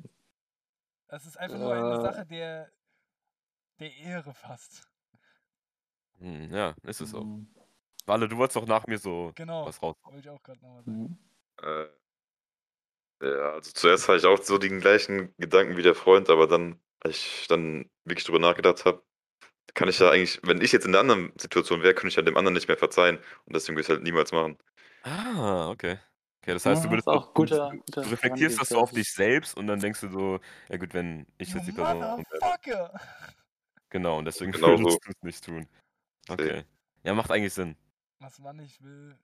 Das 1.09 1.27
ist 1.27 1.37
einfach 1.37 1.59
nur 1.59 1.73
eine 1.75 1.99
Äh. 1.99 2.01
Sache 2.03 2.27
der, 2.27 2.73
der 3.81 3.95
Ehre 3.97 4.35
fast. 4.35 4.89
Hm, 6.19 6.53
ja, 6.53 6.75
ist 6.83 7.01
es 7.01 7.15
auch. 7.15 7.25
Mhm. 7.25 7.49
Walle, 8.07 8.29
du 8.29 8.37
wolltest 8.37 8.57
doch 8.57 8.67
nach 8.67 8.87
mir 8.87 8.99
so 8.99 9.33
Genau. 9.35 9.67
was 9.67 9.83
raus. 9.83 9.97
Wollte 10.05 10.21
ich 10.21 10.29
auch 10.31 10.43
gerade 10.43 10.61
nochmal 10.61 10.85
sagen. 10.85 11.19
Mhm. 11.63 11.89
Äh, 13.23 13.27
ja, 13.27 13.53
also 13.55 13.71
zuerst 13.73 14.09
hatte 14.09 14.19
ich 14.19 14.27
auch 14.27 14.43
so 14.43 14.59
den 14.59 14.81
gleichen 14.81 15.35
Gedanken 15.39 15.77
wie 15.77 15.83
der 15.83 15.95
Freund, 15.95 16.29
aber 16.29 16.47
dann, 16.47 16.79
als 17.01 17.17
ich 17.17 17.47
dann 17.49 17.89
wirklich 18.05 18.25
drüber 18.25 18.39
nachgedacht 18.39 18.85
habe, 18.85 19.03
kann 19.75 19.89
ich 19.89 19.99
ja 19.99 20.11
eigentlich, 20.11 20.41
wenn 20.45 20.61
ich 20.61 20.73
jetzt 20.73 20.85
in 20.85 20.91
einer 20.95 21.01
anderen 21.01 21.33
Situation 21.39 21.83
wäre, 21.83 21.95
könnte 21.95 22.09
ich 22.09 22.17
ja 22.17 22.23
dem 22.23 22.37
anderen 22.37 22.55
nicht 22.55 22.69
mehr 22.69 22.77
verzeihen. 22.77 23.17
Und 23.47 23.55
deswegen 23.57 23.77
würde 23.77 23.81
ich 23.83 23.89
es 23.89 23.95
halt 23.95 24.03
niemals 24.03 24.31
machen. 24.33 24.59
Ah, 25.03 25.71
okay. 25.71 25.99
Okay, 26.43 26.53
das 26.53 26.67
heißt, 26.67 26.85
Ja, 26.85 26.89
du 26.89 26.93
würdest 26.93 27.09
ist 27.09 27.13
auch 27.15 27.27
du- 27.29 27.33
guter- 27.33 27.71
du, 27.71 27.79
guter 27.79 28.03
du 28.03 28.11
reflektierst 28.11 28.61
das 28.61 28.69
so 28.69 28.79
auf 28.79 28.93
dich 28.93 29.11
selbst 29.13 29.57
und 29.57 29.67
dann 29.67 29.81
denkst 29.81 30.01
du 30.03 30.11
so, 30.11 30.41
ja 30.69 30.77
gut, 30.77 30.93
wenn 30.93 31.27
ich 31.39 31.53
jetzt 31.55 31.67
die 31.67 31.73
Person. 31.73 32.01
Motherfucker! 32.01 33.01
Genau, 33.95 34.19
und 34.19 34.25
deswegen 34.25 34.51
Genau 34.53 34.67
würdest 34.71 34.91
so. 34.91 34.99
du 35.05 35.11
es 35.13 35.23
nicht 35.23 35.45
tun. 35.45 35.69
Okay. 36.29 36.65
Ja, 37.05 37.15
macht 37.15 37.31
eigentlich 37.31 37.55
Sinn. 37.55 37.77
Was 38.19 38.41
man 38.41 38.57
nicht 38.57 38.83
will, 38.83 39.17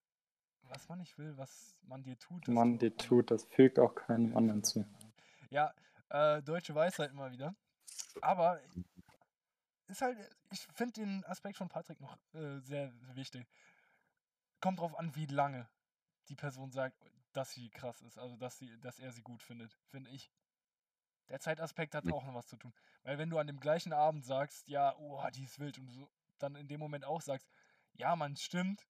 was 0.63 0.89
man 0.89 1.01
nicht 1.01 1.19
will, 1.19 1.37
was 1.37 1.77
man 1.83 2.05
dir 2.05 2.17
tut. 2.17 2.47
Man 2.47 2.79
dir 2.79 2.97
tut, 2.97 3.33
das 3.33 3.47
fügt 3.47 3.81
auch 3.81 3.97
keinem 3.97 4.37
anderen 4.37 4.63
zu. 4.63 4.87
Ja, 5.51 5.75
äh, 6.11 6.41
deutsche 6.43 6.73
Weisheit 6.73 7.11
immer 7.11 7.33
wieder. 7.33 7.53
Aber 8.21 8.61
ist 9.89 10.03
halt, 10.03 10.17
ich 10.53 10.61
finde 10.73 11.01
den 11.01 11.25
Aspekt 11.25 11.57
von 11.57 11.69
Patrick 11.69 12.01
noch 12.01 12.17
äh, 12.35 12.61
sehr 12.61 12.93
wichtig. 13.15 13.49
Kommt 14.61 14.79
drauf 14.79 14.97
an, 14.97 15.17
wie 15.17 15.27
lange 15.27 15.69
die 16.29 16.37
Person 16.37 16.71
sagt, 16.71 17.11
dass 17.33 17.51
sie 17.51 17.71
krass 17.71 18.03
ist, 18.03 18.19
also 18.19 18.37
dass 18.37 18.57
sie, 18.57 18.79
dass 18.79 19.01
er 19.01 19.11
sie 19.11 19.23
gut 19.23 19.43
findet, 19.43 19.77
finde 19.89 20.11
ich. 20.11 20.31
Der 21.31 21.41
Zeitaspekt 21.41 21.95
hat 21.95 22.09
auch 22.09 22.25
noch 22.25 22.35
was 22.35 22.49
zu 22.49 22.57
tun. 22.57 22.75
Weil 23.05 23.17
wenn 23.19 23.31
du 23.31 23.39
an 23.39 23.47
dem 23.47 23.61
gleichen 23.61 23.93
Abend 23.93 24.25
sagst, 24.25 24.69
ja, 24.69 24.95
oh, 24.99 25.23
die 25.35 25.45
ist 25.45 25.59
wild 25.61 25.79
und 25.79 25.87
du 25.87 25.93
so, 25.93 26.11
dann 26.39 26.57
in 26.57 26.69
dem 26.69 26.81
Moment 26.81 27.05
auch 27.05 27.23
sagst, 27.23 27.49
ja, 27.95 28.17
man, 28.17 28.37
stimmt, 28.37 28.85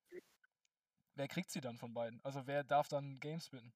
wer 1.15 1.29
kriegt 1.29 1.51
sie 1.51 1.61
dann 1.61 1.77
von 1.77 1.93
beiden? 1.93 2.21
Also 2.25 2.47
wer 2.47 2.65
darf 2.65 2.89
dann 2.89 3.21
Games 3.21 3.51
bitten? 3.51 3.73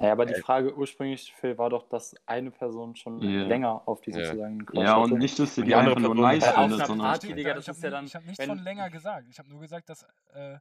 Ja, 0.00 0.10
aber 0.10 0.26
die 0.26 0.34
Frage 0.34 0.74
ursprünglich, 0.76 1.32
Phil, 1.34 1.56
war 1.56 1.70
doch, 1.70 1.88
dass 1.88 2.16
eine 2.26 2.50
Person 2.50 2.96
schon 2.96 3.20
Ja. 3.22 3.46
länger 3.46 3.86
auf 3.86 4.00
die 4.00 4.10
Ja. 4.10 4.24
sozusagen 4.24 4.66
Crush 4.66 4.82
Ja, 4.82 4.96
und 4.96 5.10
hatte. 5.12 5.18
nicht, 5.20 5.38
dass 5.38 5.54
sie 5.54 5.62
die 5.62 5.68
die 5.68 5.74
andere 5.76 5.94
Person 5.94 6.16
nice 6.16 6.48
findet, 6.48 6.86
sondern. 6.86 7.06
Party, 7.06 7.32
Digga, 7.32 7.50
da, 7.50 7.54
das 7.54 7.64
ich 7.64 7.68
habe 7.68 7.76
ist 7.76 7.84
ja 7.84 7.90
dann, 7.90 8.04
ich 8.06 8.16
hab 8.16 8.24
nichts 8.24 8.38
wenn- 8.40 8.48
von 8.48 8.58
länger 8.58 8.90
gesagt. 8.90 9.28
Ich 9.28 9.38
habe 9.38 9.48
nur 9.48 9.60
gesagt, 9.60 9.88
dass 9.88 10.02
äh, 10.32 10.58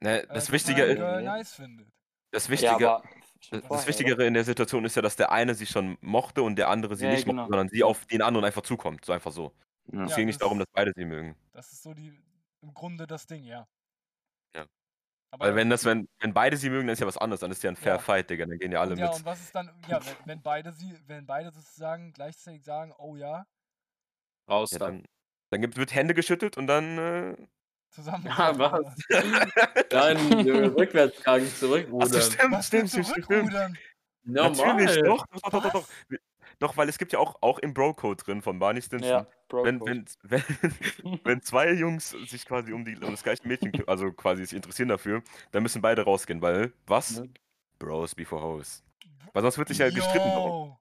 Ne, 0.00 0.22
äh, 0.24 0.26
das 0.26 0.34
dass 0.34 0.52
Wichtige, 0.52 0.94
nice 1.22 1.54
findet. 1.54 1.88
das 2.32 2.44
Ja, 2.50 2.50
Wichtige, 2.50 2.90
aber 2.90 3.02
schon 3.08 3.25
das 3.50 3.86
vorher, 3.86 3.86
Wichtigere 3.86 4.26
in 4.26 4.34
der 4.34 4.44
Situation 4.44 4.84
ist 4.84 4.96
ja, 4.96 5.02
dass 5.02 5.16
der 5.16 5.32
eine 5.32 5.54
sie 5.54 5.66
schon 5.66 5.98
mochte 6.00 6.42
und 6.42 6.56
der 6.56 6.68
andere 6.68 6.96
sie 6.96 7.06
Ja, 7.06 7.08
nicht 7.08 7.24
genau. 7.24 7.44
mochte, 7.44 7.48
sondern 7.50 7.68
sie 7.68 7.82
auf 7.84 8.06
den 8.06 8.22
anderen 8.22 8.44
einfach 8.46 8.62
zukommt. 8.62 9.04
So 9.04 9.12
einfach 9.12 9.32
so. 9.32 9.54
Ja. 9.92 10.06
Es 10.06 10.14
Ja, 10.14 10.16
ging 10.16 10.26
nicht 10.26 10.40
darum, 10.42 10.58
dass 10.58 10.68
beide 10.72 10.92
sie 10.96 11.04
mögen. 11.04 11.36
Das 11.52 11.72
ist 11.72 11.82
so 11.82 11.94
die 11.94 12.12
im 12.62 12.74
Grunde 12.74 13.06
das 13.06 13.26
Ding, 13.26 13.44
ja. 13.44 13.68
Ja. 14.54 14.66
Aber 15.30 15.46
Weil 15.46 15.56
wenn 15.56 15.70
das, 15.70 15.84
wenn, 15.84 16.08
wenn 16.20 16.34
beide 16.34 16.56
sie 16.58 16.70
mögen, 16.70 16.88
dann 16.88 16.94
ist 16.94 17.00
ja 17.00 17.06
was 17.06 17.18
anderes, 17.18 17.40
dann 17.40 17.50
ist 17.52 17.62
ja 17.62 17.70
ein 17.70 17.76
Fair 17.76 17.98
Ja. 17.98 18.00
Fight, 18.00 18.30
Digga. 18.30 18.46
Dann 18.46 18.58
gehen 18.58 18.72
ja 18.72 18.80
alle 18.80 18.94
und 18.94 18.98
ja, 18.98 19.10
mit. 19.10 19.14
und 19.14 19.24
was 19.24 19.40
ist 19.40 19.54
dann, 19.54 19.82
ja, 19.86 20.00
wenn, 20.06 20.16
wenn 20.24 20.42
beide 20.42 20.72
sie, 20.72 20.98
wenn 21.06 21.26
beide 21.26 21.50
sozusagen 21.52 22.12
gleichzeitig 22.12 22.64
sagen, 22.64 22.92
oh 22.98 23.16
ja, 23.16 23.46
Raus 24.48 24.70
Ja, 24.70 24.78
da. 24.78 24.92
dann 24.92 25.04
dann 25.50 25.60
gibt, 25.60 25.76
wird 25.76 25.94
Hände 25.94 26.14
geschüttelt 26.14 26.56
und 26.58 26.66
dann. 26.66 26.98
Äh, 26.98 27.46
zusammen. 27.90 28.26
Ah, 28.28 28.52
was? 28.56 28.96
Nein, 29.92 30.16
tragen, 31.22 31.46
zurückrudern. 31.48 32.02
Achso, 32.02 32.20
stimmt, 32.20 32.52
Was 32.52 32.66
stimmt, 32.66 32.88
stimmt, 32.90 33.06
stimmt. 33.06 33.30
rückrudern? 33.30 33.78
Natürlich, 34.24 34.96
Normal. 34.96 35.02
doch, 35.02 35.26
doch, 35.26 35.40
doch, 35.50 35.62
doch, 35.62 35.72
doch, 35.72 35.88
doch. 36.58 36.76
Weil 36.76 36.88
es 36.88 36.98
gibt 36.98 37.12
ja 37.12 37.18
auch, 37.18 37.36
auch 37.42 37.58
im 37.60 37.72
Bro-Code 37.74 38.22
drin 38.24 38.42
von 38.42 38.58
Barney 38.58 38.82
Stinson. 38.82 39.08
Ja, 39.08 39.26
wenn, 39.52 39.80
wenn, 39.86 40.04
wenn, 40.22 40.42
wenn 41.24 41.42
zwei 41.42 41.72
Jungs 41.72 42.10
sich 42.10 42.44
quasi 42.44 42.72
um, 42.72 42.84
die, 42.84 42.96
um 42.96 43.12
das 43.12 43.22
gleiche 43.22 43.46
Mädchen, 43.46 43.72
also 43.86 44.10
quasi 44.12 44.44
sich 44.44 44.54
interessieren 44.56 44.88
dafür, 44.88 45.22
dann 45.52 45.62
müssen 45.62 45.80
beide 45.80 46.02
rausgehen, 46.02 46.42
weil, 46.42 46.72
was? 46.86 47.20
Ne? 47.20 47.30
Bros 47.78 48.14
before 48.14 48.42
Hoes. 48.42 48.82
Weil 49.32 49.42
sonst 49.42 49.58
wird 49.58 49.68
sich 49.68 49.78
ja 49.78 49.90
gestritten 49.90 50.30
darum. 50.30 50.68
Yo. 50.70 50.78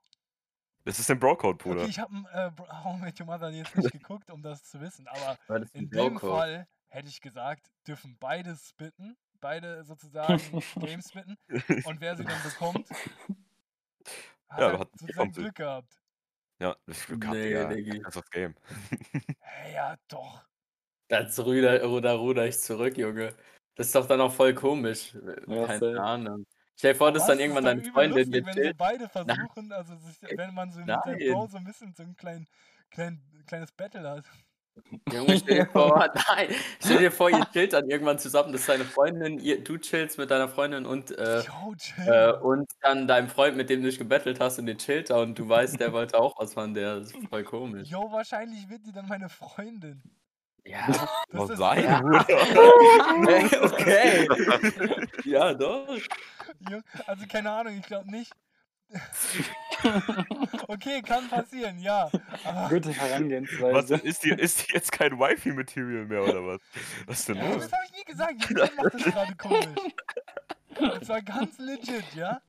Das 0.85 0.97
ist 0.99 1.09
im 1.09 1.19
Bro-Code, 1.19 1.57
Bruder. 1.57 1.81
Okay, 1.81 1.89
ich 1.89 1.99
habe 1.99 2.13
äh, 2.31 2.51
Bro- 2.51 2.83
How 2.83 2.97
Met 2.99 3.19
Your 3.19 3.25
Mother 3.25 3.49
jetzt 3.49 3.75
nicht 3.75 3.91
geguckt, 3.91 4.29
um 4.31 4.41
das 4.41 4.63
zu 4.63 4.79
wissen, 4.79 5.07
aber 5.07 5.37
Weil 5.47 5.59
das 5.61 5.69
ist 5.69 5.75
in 5.75 5.85
ein 5.85 5.89
dem. 5.89 6.19
Fall 6.19 6.67
hätte 6.95 7.09
ich 7.09 7.21
gesagt, 7.21 7.67
dürfen 7.87 8.17
beide 8.19 8.55
spitten, 8.55 9.17
beide 9.41 9.83
sozusagen 9.83 10.41
Games 10.79 11.09
spitten 11.09 11.37
und 11.85 11.99
wer 12.01 12.15
sie 12.15 12.23
dann 12.23 12.41
bekommt, 12.43 12.89
hat 14.49 14.59
Ja, 14.59 14.67
halt 14.69 14.79
hat- 14.79 14.89
sozusagen 14.91 15.07
bekommt 15.07 15.35
sie. 15.35 15.41
Glück 15.41 15.55
gehabt. 15.55 15.99
Ja, 16.59 16.75
ich 16.87 17.05
Glück 17.05 17.21
gehabt, 17.21 17.37
Nee, 17.37 17.47
Digga. 17.49 17.67
Diggi. 17.67 17.99
Das 17.99 18.15
ist 18.15 18.23
das 18.23 18.29
Game. 18.29 18.55
Hey, 19.39 19.73
ja, 19.73 19.95
doch. 20.07 20.41
Das 21.07 21.37
ruder, 21.39 21.83
ruder, 21.83 22.13
ruder 22.13 22.45
ich 22.47 22.59
zurück, 22.59 22.97
Junge. 22.97 23.35
Das 23.75 23.87
ist 23.87 23.95
doch 23.95 24.07
dann 24.07 24.21
auch 24.21 24.33
voll 24.33 24.53
komisch. 24.55 25.13
Ja, 25.47 25.65
Keine. 25.67 26.01
Ahnung. 26.01 26.45
Stell 26.77 26.93
dir 26.93 26.97
vor, 26.97 27.11
das 27.11 27.23
ist 27.23 27.29
Was? 27.29 27.35
dann 27.35 27.39
irgendwann 27.39 27.63
deine 27.65 27.83
Freundin 27.83 28.29
mit 28.29 28.45
wenn 28.45 28.53
sie 28.63 28.73
beide 28.73 29.07
versuchen, 29.09 29.71
also 29.71 29.95
sich, 29.97 30.17
wenn 30.21 30.53
man 30.53 30.71
so 30.71 30.79
mit 30.79 30.87
seinem 30.87 31.17
Nein. 31.17 31.47
So 31.49 31.57
ein 31.57 31.63
bisschen 31.63 31.93
so 31.95 32.03
ein 32.03 32.15
klein, 32.15 32.47
klein, 32.89 33.21
kleines 33.47 33.71
Battle 33.71 34.09
hat. 34.09 34.25
Junge, 35.11 35.37
stell 35.39 35.55
dir 35.59 35.65
vor, 35.67 36.09
nein, 36.27 36.47
stell 36.83 36.97
dir 36.97 37.11
vor, 37.11 37.29
ihr 37.29 37.45
chillt 37.53 37.73
dann 37.73 37.89
irgendwann 37.89 38.19
zusammen, 38.19 38.51
das 38.51 38.61
ist 38.61 38.69
deine 38.69 38.85
Freundin, 38.85 39.39
ihr, 39.39 39.63
du 39.63 39.77
chillst 39.77 40.17
mit 40.17 40.29
deiner 40.31 40.49
Freundin 40.49 40.85
und, 40.85 41.11
äh, 41.17 41.41
Yo, 41.41 41.75
äh, 42.05 42.33
und 42.33 42.69
dann 42.81 43.07
deinem 43.07 43.29
Freund, 43.29 43.55
mit 43.57 43.69
dem 43.69 43.81
du 43.81 43.89
dich 43.89 43.97
gebettelt 43.97 44.39
hast 44.39 44.59
und 44.59 44.65
den 44.65 44.77
chillt 44.77 45.09
da 45.09 45.21
und 45.21 45.37
du 45.39 45.47
weißt, 45.47 45.79
der 45.79 45.93
wollte 45.93 46.19
auch 46.19 46.37
was 46.39 46.53
von 46.53 46.73
der. 46.73 46.99
Das 46.99 47.11
ist 47.11 47.27
voll 47.29 47.43
komisch. 47.43 47.89
Yo, 47.89 48.11
wahrscheinlich 48.11 48.69
wird 48.69 48.85
die 48.85 48.91
dann 48.91 49.07
meine 49.07 49.29
Freundin. 49.29 50.01
Ja, 50.65 50.87
Das 50.87 51.07
Was 51.31 51.49
ist 51.51 51.57
sein, 51.59 51.83
Ja. 51.83 51.99
Bruder? 52.01 52.25
okay. 53.63 54.27
Ja, 55.23 55.53
doch. 55.53 55.87
Jo, 56.69 56.79
also 57.05 57.25
keine 57.27 57.51
Ahnung, 57.51 57.77
ich 57.79 57.85
glaube 57.85 58.09
nicht. 58.09 58.31
Okay, 60.67 61.01
kann 61.01 61.27
passieren, 61.29 61.79
ja. 61.79 62.09
Aber 62.43 62.69
Gute 62.69 62.89
Was, 62.89 62.97
Herangehensweise. 62.97 63.95
ist, 63.95 64.23
die, 64.23 64.29
ist 64.31 64.67
die 64.67 64.73
jetzt 64.73 64.91
kein 64.91 65.17
Wifi-Material 65.19 66.05
mehr 66.05 66.23
oder 66.23 66.45
was? 66.45 66.61
Was 67.05 67.19
ist 67.19 67.29
denn 67.29 67.37
Ja, 67.37 67.49
los? 67.53 67.63
das 67.63 67.71
habe 67.71 67.83
ich 67.85 67.91
nie 67.97 68.03
gesagt. 68.03 68.49
Jetzt 68.49 68.75
macht 68.77 68.93
das 68.93 69.03
gerade 69.03 69.35
komisch. 69.35 69.93
Das 70.99 71.09
war 71.09 71.21
ganz 71.21 71.57
legit, 71.59 72.13
ja? 72.15 72.41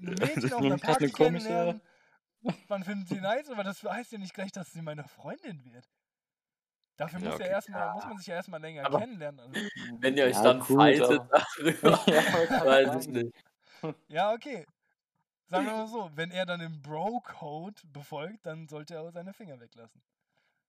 Ein 0.00 0.14
Mädchen 0.14 0.52
auf 0.52 0.60
grad 0.62 0.80
Party 0.80 1.10
kennenlernen. 1.10 1.80
Man 2.68 2.84
findet 2.84 3.08
sie 3.08 3.20
nice, 3.20 3.50
aber 3.50 3.64
das 3.64 3.82
heißt 3.82 4.12
ja 4.12 4.18
nicht 4.18 4.32
gleich, 4.32 4.52
dass 4.52 4.72
sie 4.72 4.80
meine 4.80 5.04
Freundin 5.04 5.62
wird. 5.64 5.84
Dafür 6.96 7.20
Ja, 7.20 7.30
muss, 7.30 7.38
ja 7.38 7.44
okay. 7.44 7.52
erstmal, 7.54 7.92
muss 7.94 8.04
man 8.06 8.18
sich 8.18 8.26
ja 8.26 8.34
erstmal 8.36 8.60
länger 8.60 8.86
Aber- 8.86 8.98
kennenlernen. 9.00 9.40
Also, 9.40 9.52
Wenn 10.00 10.16
ihr 10.16 10.24
euch 10.24 10.34
Ja, 10.36 10.42
dann 10.42 10.60
gut, 10.60 10.76
fightet 10.76 11.20
darüber, 11.30 12.00
Ja, 12.06 12.64
weiß 12.64 13.02
ich 13.06 13.08
nicht. 13.12 13.34
ja, 14.08 14.32
okay. 14.32 14.66
Sagen 15.48 15.66
wir 15.66 15.72
mal 15.72 15.86
so, 15.88 16.10
wenn 16.14 16.30
er 16.30 16.44
dann 16.44 16.60
den 16.60 16.82
Bro-Code 16.82 17.80
befolgt, 17.92 18.44
dann 18.44 18.68
sollte 18.68 18.94
er 18.94 19.02
auch 19.02 19.10
seine 19.10 19.32
Finger 19.32 19.58
weglassen. 19.58 20.02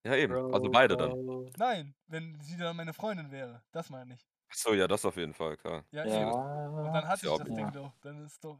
Ja, 0.04 0.14
eben. 0.16 0.54
Also 0.54 0.70
beide 0.70 0.96
dann. 0.96 1.50
Nein, 1.58 1.94
wenn 2.06 2.40
sie 2.40 2.56
dann 2.56 2.76
meine 2.76 2.94
Freundin 2.94 3.30
wäre. 3.30 3.62
Das 3.72 3.90
meine 3.90 4.14
ich. 4.14 4.26
Achso, 4.48 4.72
ja, 4.72 4.88
das 4.88 5.04
auf 5.04 5.16
jeden 5.16 5.34
Fall, 5.34 5.56
klar. 5.56 5.84
Ja, 5.90 6.04
Ja. 6.04 6.22
eben. 6.22 6.74
Und 6.78 6.92
dann 6.92 7.06
hatte 7.06 7.26
ich 7.26 7.30
das 7.30 7.48
ja. 7.48 7.54
Ding 7.54 7.72
doch. 7.72 7.92
Dann 8.00 8.24
ist 8.24 8.42
doch 8.42 8.58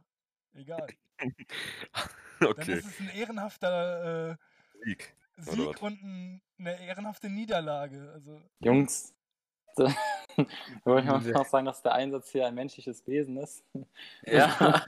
egal. 0.53 0.87
Dann 2.41 2.49
okay. 2.49 2.73
ist 2.75 2.87
es 2.87 3.01
ein 3.01 3.11
ehrenhafter 3.11 4.31
äh, 4.31 4.37
Sieg. 4.85 5.15
Sieg 5.37 5.83
und 5.83 6.03
ein, 6.03 6.43
eine 6.59 6.81
ehrenhafte 6.81 7.29
Niederlage. 7.29 8.11
Also, 8.15 8.41
Jungs, 8.61 9.15
wir 10.85 10.93
wollen 10.93 11.07
mal 11.07 11.21
noch 11.21 11.45
sagen, 11.47 11.67
dass 11.67 11.83
der 11.83 11.93
Einsatz 11.93 12.31
hier 12.31 12.47
ein 12.47 12.55
menschliches 12.55 13.07
Wesen 13.07 13.37
ist. 13.39 13.65
Ja. 14.25 14.85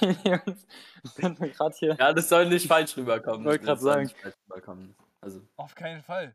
Jungs, 0.24 0.66
sind 1.04 1.40
wir 1.40 1.48
gerade 1.50 1.74
hier. 1.78 1.96
ja, 1.98 2.12
das 2.12 2.28
soll 2.28 2.48
nicht 2.48 2.66
falsch 2.66 2.96
rüberkommen. 2.96 3.44
Wollte 3.44 3.66
Das 3.66 3.80
grad 3.80 3.80
soll 3.80 4.06
sagen. 4.06 4.32
rüberkommen. 4.48 4.94
Also, 5.20 5.42
auf 5.56 5.74
keinen 5.74 6.02
Fall. 6.02 6.34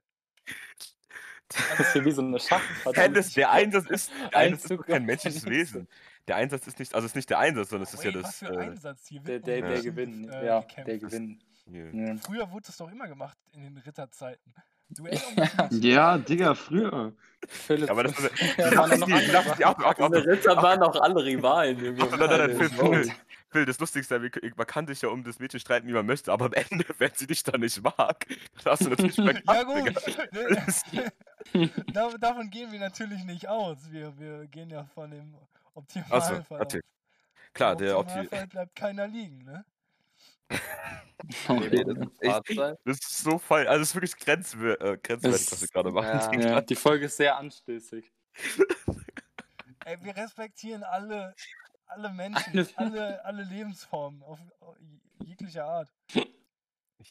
Das 1.50 1.80
ist 1.82 1.94
hier 1.94 2.06
wie 2.06 2.12
so 2.12 2.22
eine 2.22 2.40
Schachpartie. 2.40 3.00
Dennis, 3.02 3.34
der 3.34 3.52
Einsatz 3.52 3.86
ist, 3.90 4.12
der 4.32 4.38
Einsatz 4.40 4.72
ist 4.72 4.84
kein 4.86 5.06
menschliches. 5.06 5.46
Wesen. 5.46 5.88
Der 6.28 6.36
Einsatz 6.38 6.68
ist 6.68 6.80
nicht, 6.80 6.94
also 6.96 7.06
es 7.06 7.12
ist 7.12 7.16
nicht 7.16 7.30
der 7.30 7.40
Einsatz, 7.40 7.70
sondern 7.70 7.84
es 7.88 7.94
ist 7.94 8.04
ja 8.04 8.14
Wait, 8.14 8.16
das. 8.16 8.24
was 8.24 8.38
für 8.40 8.48
ein 8.48 8.54
Äh, 8.60 8.64
Einsatz 8.72 9.08
hier 9.08 9.22
Der, 9.22 9.34
wird 9.36 9.48
der, 9.48 9.64
um 9.64 9.70
der 9.70 9.82
Gewinn, 9.82 10.30
äh, 10.30 10.46
ja, 10.46 10.60
gekämpft. 10.62 10.88
der 10.88 10.98
Gewinn. 11.00 11.40
Ja. 11.66 12.16
Früher 12.18 12.52
wurde 12.52 12.68
das 12.68 12.78
doch 12.78 12.90
immer 12.92 13.08
gemacht 13.08 13.38
in 13.54 13.64
den 13.64 13.78
Ritterzeiten. 13.78 14.54
Duell. 14.98 15.20
Ja, 15.72 16.18
Digga, 16.18 16.54
früher. 16.56 17.14
Philipp, 17.48 17.90
Aber 17.90 18.04
das 18.04 18.22
waren 18.22 19.00
noch 19.00 19.08
die 19.08 19.66
ab, 19.66 19.80
ab, 19.80 20.00
ab, 20.00 20.00
waren 20.00 20.84
alle 20.84 21.24
Rivalen. 21.24 21.84
Junge. 21.84 21.98
Nein, 21.98 22.20
nein, 22.20 22.30
nein, 22.30 22.56
Phil. 22.56 22.70
Phil, 22.70 23.12
Phil, 23.50 23.66
das 23.66 23.80
Lustigste, 23.80 24.20
man 24.20 24.68
kann 24.68 24.86
sich 24.88 25.02
ja 25.02 25.10
um 25.10 25.24
das 25.24 25.40
Mädchen 25.40 25.60
streiten, 25.60 25.88
wie 25.88 25.94
man 25.94 26.06
möchte, 26.06 26.32
aber 26.32 26.46
am 26.46 26.54
Ende, 26.54 26.86
wenn 27.00 27.12
sie 27.16 27.28
dich 27.28 27.44
dann 27.44 27.62
nicht 27.62 27.82
mag, 27.84 28.26
dann 28.64 28.74
hast 28.74 28.86
du 28.86 28.90
natürlich 28.90 29.16
verkackt, 29.44 29.48
Ja 29.48 29.64
gut, 29.64 30.08
Digga. 30.92 31.12
Da- 31.94 32.18
davon 32.20 32.50
gehen 32.50 32.72
wir 32.72 32.80
natürlich 32.80 33.24
nicht 33.24 33.48
aus. 33.48 33.78
Wir, 33.92 34.18
wir 34.20 34.46
gehen 34.48 34.70
ja 34.70 34.86
von 34.94 35.10
dem 35.10 35.34
Optimalfall 35.74 36.60
natürlich. 36.60 36.86
aus. 36.86 37.54
Klar, 37.54 37.72
Im 37.74 37.78
der 37.80 37.98
Opti 37.98 38.20
Optimalfall 38.20 38.48
bleibt 38.48 38.76
keiner 38.76 39.08
liegen, 39.08 39.40
ne? 39.44 39.66
Das 41.38 42.98
ist 42.98 43.04
das 43.04 43.20
so 43.24 43.38
falsch, 43.38 43.68
also 43.68 43.82
es 43.82 43.90
ist 43.90 43.96
wirklich 43.96 44.16
grenzwer 44.18 44.82
äh, 44.82 44.98
grenzwertig, 44.98 45.52
was 45.52 45.62
wir 45.62 45.68
gerade 45.68 45.92
machen. 45.92 46.40
ja. 46.42 46.52
Ja, 46.54 46.62
die 46.62 46.76
Folge 46.76 47.06
ist 47.06 47.18
sehr 47.18 47.38
anstößig. 47.38 48.12
Ey, 49.86 49.98
wir 50.02 50.16
respektieren 50.16 50.84
alle, 50.84 51.36
alle 51.88 52.10
Menschen, 52.10 52.68
Alle- 52.76 53.24
alle, 53.26 53.44
Lebensformen 53.44 54.22
auf, 54.24 54.40
auf 54.60 54.76
jeglicher 55.24 55.66
Art. 55.66 55.92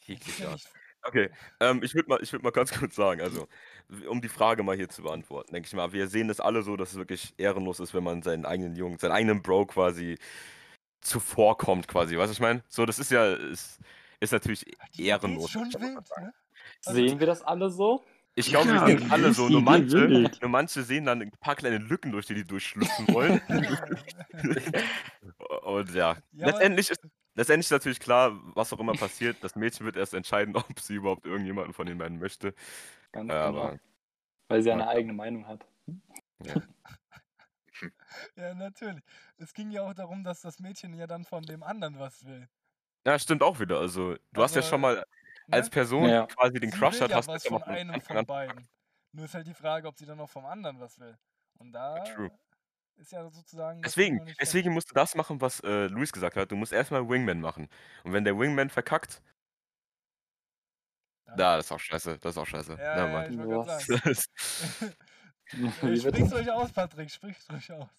Jegliche 0.05 0.49
Art. 0.49 0.61
Okay, 1.03 1.29
ähm, 1.59 1.81
ich 1.83 1.95
würde 1.95 2.09
mal, 2.09 2.19
ich 2.21 2.31
würd 2.31 2.43
mal 2.43 2.51
ganz 2.51 2.71
kurz 2.77 2.95
sagen, 2.95 3.21
also, 3.21 3.47
um 4.07 4.21
die 4.21 4.29
Frage 4.29 4.61
mal 4.61 4.75
hier 4.75 4.87
zu 4.87 5.01
beantworten, 5.01 5.51
denke 5.53 5.67
ich 5.67 5.73
mal, 5.73 5.91
wir 5.93 6.07
sehen 6.07 6.27
das 6.27 6.39
alle 6.39 6.61
so, 6.61 6.77
dass 6.77 6.91
es 6.91 6.97
wirklich 6.97 7.33
ehrenlos 7.37 7.79
ist, 7.79 7.93
wenn 7.93 8.03
man 8.03 8.21
seinen 8.21 8.45
eigenen 8.45 8.75
Jungen, 8.75 8.99
seinen 8.99 9.11
eigenen 9.11 9.41
Bro 9.41 9.65
quasi 9.65 10.17
zuvorkommt, 11.01 11.87
quasi. 11.87 12.17
Weißt 12.17 12.27
du, 12.27 12.29
was 12.29 12.37
ich 12.37 12.39
meine? 12.39 12.63
So, 12.67 12.85
das 12.85 12.99
ist 12.99 13.11
ja, 13.11 13.33
ist, 13.33 13.79
ist 14.19 14.31
natürlich 14.33 14.65
die 14.65 15.03
ist 15.03 15.07
ehrenlos. 15.07 15.53
man 15.55 15.73
wild, 15.73 16.09
ne? 16.17 16.33
Also, 16.85 17.01
Sehen 17.01 17.19
wir 17.19 17.27
das 17.27 17.41
alle 17.43 17.69
so? 17.69 18.03
Ich 18.35 18.47
glaube, 18.49 18.67
Ja, 18.67 18.87
wir 18.87 18.97
sehen 18.97 19.11
alle 19.11 19.27
ist 19.29 19.35
so, 19.37 19.49
nur 19.49 19.61
manche, 19.61 20.07
nur 20.41 20.49
manche 20.49 20.83
sehen 20.83 21.05
dann 21.05 21.21
ein 21.21 21.31
paar 21.31 21.55
kleine 21.55 21.77
Lücken, 21.79 22.11
durch 22.11 22.27
die 22.27 22.33
die 22.35 22.45
durchschlüpfen 22.45 23.11
wollen. 23.11 23.41
Und 25.63 25.93
ja, 25.93 26.17
Ja, 26.33 26.47
letztendlich 26.47 26.89
ist 26.89 27.01
letztendlich 27.35 27.67
ist 27.67 27.71
natürlich 27.71 27.99
klar, 27.99 28.31
was 28.55 28.71
auch 28.73 28.79
immer 28.79 28.95
passiert, 28.95 29.43
das 29.43 29.55
Mädchen 29.55 29.85
wird 29.85 29.97
erst 29.97 30.13
entscheiden, 30.13 30.55
ob 30.55 30.79
sie 30.79 30.95
überhaupt 30.95 31.25
irgendjemanden 31.25 31.73
von 31.73 31.85
den 31.85 31.97
beiden 31.97 32.19
möchte. 32.19 32.53
Ganz 33.11 33.29
Ja, 33.31 33.47
genau. 33.47 33.71
aber 33.71 33.79
Weil 34.49 34.61
sie 34.63 34.69
Ja. 34.69 34.75
eine 34.75 34.87
eigene 34.87 35.13
Meinung 35.13 35.47
hat. 35.47 35.65
ja, 36.45 36.61
natürlich. 38.35 39.03
Es 39.37 39.53
ging 39.53 39.71
ja 39.71 39.83
auch 39.83 39.93
darum, 39.93 40.23
dass 40.23 40.41
das 40.41 40.59
Mädchen 40.59 40.93
ja 40.93 41.07
dann 41.07 41.25
von 41.25 41.43
dem 41.45 41.63
anderen 41.63 41.99
was 41.99 42.25
will. 42.25 42.47
ja, 43.05 43.17
stimmt 43.19 43.43
auch 43.43 43.59
wieder. 43.59 43.79
Also, 43.79 44.15
du 44.31 44.43
hast 44.43 44.55
ja 44.55 44.61
Also, 44.61 44.69
schon 44.69 44.81
mal 44.81 45.03
als 45.49 45.67
Ne? 45.67 45.69
Person, 45.69 46.09
Ja. 46.09 46.27
quasi 46.27 46.59
den 46.59 46.71
Sie 46.71 46.77
Crush 46.77 47.01
hat, 47.01 47.09
ja 47.09 47.17
hast 47.17 47.33
du 47.33 47.33
was 47.35 47.43
ja 47.43 47.49
von 47.49 47.59
mal 47.59 47.65
von 47.65 47.75
einem 47.75 48.01
von 48.01 48.17
an. 48.17 48.25
beiden. 48.25 48.69
Nur 49.11 49.25
ist 49.25 49.33
halt 49.33 49.47
die 49.47 49.53
Frage, 49.53 49.87
ob 49.87 49.97
sie 49.97 50.05
dann 50.05 50.19
auch 50.19 50.29
vom 50.29 50.45
anderen 50.45 50.79
was 50.79 50.99
will. 50.99 51.17
Und 51.59 51.73
da 51.73 52.03
true. 52.03 52.31
ist 52.95 53.11
ja 53.11 53.29
sozusagen. 53.29 53.81
Deswegen, 53.83 54.17
noch 54.17 54.27
deswegen 54.39 54.73
musst 54.73 54.89
du 54.91 54.93
das 54.93 55.15
machen, 55.15 55.41
was 55.41 55.59
äh, 55.61 55.87
Luis 55.87 56.11
gesagt 56.11 56.35
hat. 56.37 56.51
Du 56.51 56.55
musst 56.55 56.71
erstmal 56.73 57.07
Wingman 57.07 57.41
machen. 57.41 57.69
Und 58.03 58.13
wenn 58.13 58.23
der 58.25 58.37
Wingman 58.37 58.69
verkackt, 58.69 59.21
da, 61.37 61.55
das 61.57 61.65
ist 61.67 61.71
auch 61.71 61.79
scheiße. 61.79 62.17
Das 62.19 62.31
ist 62.35 62.37
auch 62.37 62.45
scheiße. 62.47 62.77
Ja, 62.77 63.07
ja, 63.07 63.27
ich 63.27 63.35
sagen. 63.65 63.87
Äh, 65.53 65.97
Sprich's 65.97 66.33
ruhig 66.33 66.51
aus, 66.51 66.71
Patrick, 66.71 67.09
sprich's 67.11 67.49
ruhig 67.49 67.71
aus. 67.71 67.89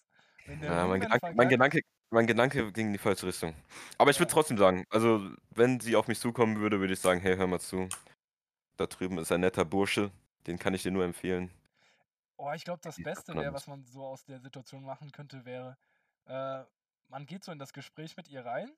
Ja, 0.47 0.87
mein 0.87 1.01
Wingman 1.01 1.01
Gedanke, 1.01 1.35
mein, 1.35 1.49
Gedanke, 1.49 1.81
mein 2.09 2.27
Gedanke 2.27 2.71
ging 2.71 2.87
in 2.87 2.93
die 2.93 2.99
falsche 2.99 3.27
Richtung. 3.27 3.55
Aber 3.97 4.11
ich 4.11 4.19
würde 4.19 4.29
Ja. 4.29 4.33
trotzdem 4.33 4.57
sagen, 4.57 4.85
also 4.89 5.29
wenn 5.51 5.79
sie 5.79 5.95
auf 5.95 6.07
mich 6.07 6.19
zukommen 6.19 6.59
würde, 6.59 6.79
würde 6.79 6.93
ich 6.93 6.99
sagen, 6.99 7.21
hey, 7.21 7.35
hör 7.37 7.47
mal 7.47 7.59
zu. 7.59 7.87
Da 8.77 8.87
drüben 8.87 9.17
ist 9.19 9.31
ein 9.31 9.41
netter 9.41 9.65
Bursche, 9.65 10.11
den 10.47 10.59
kann 10.59 10.73
ich 10.73 10.83
dir 10.83 10.91
nur 10.91 11.05
empfehlen. 11.05 11.51
Oh, 12.37 12.51
ich 12.53 12.63
glaube, 12.65 12.81
das 12.83 13.01
Beste 13.01 13.33
wäre, 13.35 13.53
was 13.53 13.67
man 13.67 13.85
so 13.85 14.03
aus 14.05 14.25
der 14.25 14.39
Situation 14.39 14.83
machen 14.83 15.11
könnte, 15.11 15.45
wäre, 15.45 15.77
äh, 16.25 16.63
man 17.07 17.25
geht 17.25 17.43
so 17.43 17.51
in 17.51 17.59
das 17.59 17.73
Gespräch 17.73 18.17
mit 18.17 18.27
ihr 18.27 18.45
rein 18.45 18.71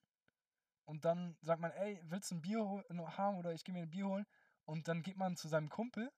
und 0.85 1.05
dann 1.05 1.37
sagt 1.41 1.61
man, 1.61 1.71
ey, 1.71 1.99
willst 2.05 2.31
du 2.31 2.35
ein 2.35 2.41
Bier 2.41 2.83
haben 3.17 3.37
oder 3.37 3.53
ich 3.53 3.63
gehe 3.63 3.73
mir 3.73 3.83
ein 3.83 3.89
Bier 3.89 4.07
holen? 4.07 4.25
Und 4.65 4.87
dann 4.87 5.03
geht 5.03 5.17
man 5.17 5.35
zu 5.37 5.47
seinem 5.47 5.69
Kumpel 5.69 6.11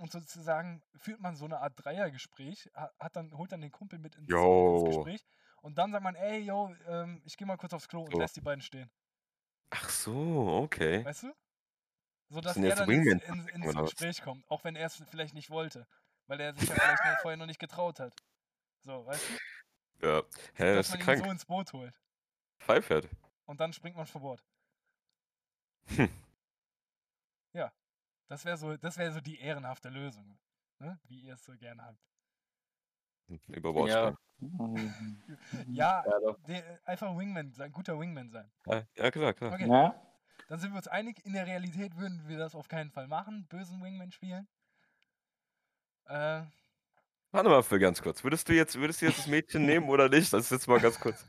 und 0.00 0.10
sozusagen 0.10 0.82
führt 0.96 1.20
man 1.20 1.36
so 1.36 1.44
eine 1.44 1.60
Art 1.60 1.74
Dreiergespräch, 1.76 2.70
ha- 2.74 2.90
hat 2.98 3.14
dann, 3.16 3.36
holt 3.36 3.52
dann 3.52 3.60
den 3.60 3.70
Kumpel 3.70 3.98
mit 3.98 4.14
ins, 4.16 4.28
ins. 4.30 4.84
Gespräch 4.96 5.24
und 5.62 5.76
dann 5.78 5.92
sagt 5.92 6.02
man, 6.02 6.14
ey, 6.14 6.38
yo, 6.40 6.74
ähm, 6.86 7.20
ich 7.24 7.36
gehe 7.36 7.46
mal 7.46 7.56
kurz 7.58 7.72
aufs 7.74 7.86
Klo 7.88 8.02
und 8.02 8.12
So. 8.12 8.18
lässt 8.18 8.34
die 8.36 8.40
beiden 8.40 8.62
stehen. 8.62 8.90
Ach 9.70 9.88
so, 9.88 10.60
okay. 10.62 11.04
Weißt 11.04 11.24
du? 11.24 11.32
So 12.28 12.40
dass 12.40 12.56
er 12.56 12.74
dann 12.76 12.88
ins, 12.90 13.22
ins, 13.24 13.46
ins? 13.48 13.74
Gespräch 13.76 14.22
kommt, 14.22 14.48
auch 14.50 14.64
wenn 14.64 14.74
er 14.76 14.86
es 14.86 14.96
vielleicht 15.10 15.34
nicht 15.34 15.50
wollte, 15.50 15.86
weil 16.26 16.40
er 16.40 16.54
sich 16.54 16.68
ja 16.68 16.74
vielleicht 16.76 17.04
nur 17.04 17.16
vorher 17.18 17.36
noch 17.36 17.46
nicht 17.46 17.60
getraut 17.60 18.00
hat. 18.00 18.14
So, 18.82 19.04
weißt 19.04 19.28
du? 19.28 20.06
Ja. 20.06 20.22
Hä, 20.54 20.74
dass 20.76 20.88
das 20.88 20.90
man 20.90 20.94
ist 20.94 20.94
ihn 20.94 21.00
krank. 21.00 21.24
so 21.24 21.30
ins 21.30 21.44
Boot 21.44 21.72
holt. 21.74 21.94
Pfeifert. 22.58 23.08
Und 23.44 23.60
dann 23.60 23.72
springt 23.72 23.96
man 23.96 24.06
vor 24.06 24.20
Bord. 24.22 24.42
Hm. 25.96 26.08
Ja. 27.52 27.72
Das 28.30 28.44
wäre 28.44 28.56
so, 28.56 28.76
das 28.76 28.96
wäre 28.96 29.10
so 29.10 29.20
die 29.20 29.40
ehrenhafte 29.40 29.88
Lösung. 29.88 30.38
Ne? 30.78 31.00
Wie 31.08 31.20
ihr 31.20 31.34
es 31.34 31.44
so 31.44 31.52
gerne 31.56 31.84
habt. 31.84 31.98
Über 33.48 33.88
Ja. 33.88 34.16
Ja, 35.66 36.04
Ja, 36.06 36.20
doch. 36.20 36.40
der, 36.44 36.80
einfach 36.84 37.16
Wingman 37.16 37.52
sein, 37.52 37.72
guter 37.72 37.98
Wingman 37.98 38.30
sein. 38.30 38.48
Ja, 38.66 38.86
ja, 38.94 39.10
klar, 39.10 39.34
klar. 39.34 39.52
Okay, 39.52 39.68
Ja, 39.68 40.00
dann 40.48 40.60
sind 40.60 40.70
wir 40.70 40.76
uns 40.76 40.86
einig, 40.86 41.24
in 41.26 41.32
der 41.32 41.46
Realität 41.46 41.96
würden 41.96 42.28
wir 42.28 42.38
das 42.38 42.54
auf 42.54 42.68
keinen 42.68 42.92
Fall 42.92 43.08
machen, 43.08 43.46
bösen 43.48 43.82
Wingman 43.82 44.12
spielen. 44.12 44.48
Äh, 46.06 46.42
Warte 47.32 47.48
mal 47.48 47.62
für 47.62 47.78
ganz 47.78 48.02
kurz. 48.02 48.24
Würdest 48.24 48.48
du 48.48 48.52
jetzt, 48.52 48.76
würdest 48.78 49.00
du 49.02 49.06
jetzt 49.06 49.18
das 49.18 49.26
Mädchen 49.28 49.64
nehmen 49.64 49.88
oder 49.88 50.08
nicht? 50.08 50.32
Das 50.32 50.42
ist 50.44 50.50
jetzt 50.50 50.66
mal 50.66 50.80
ganz 50.80 50.98
kurz. 50.98 51.24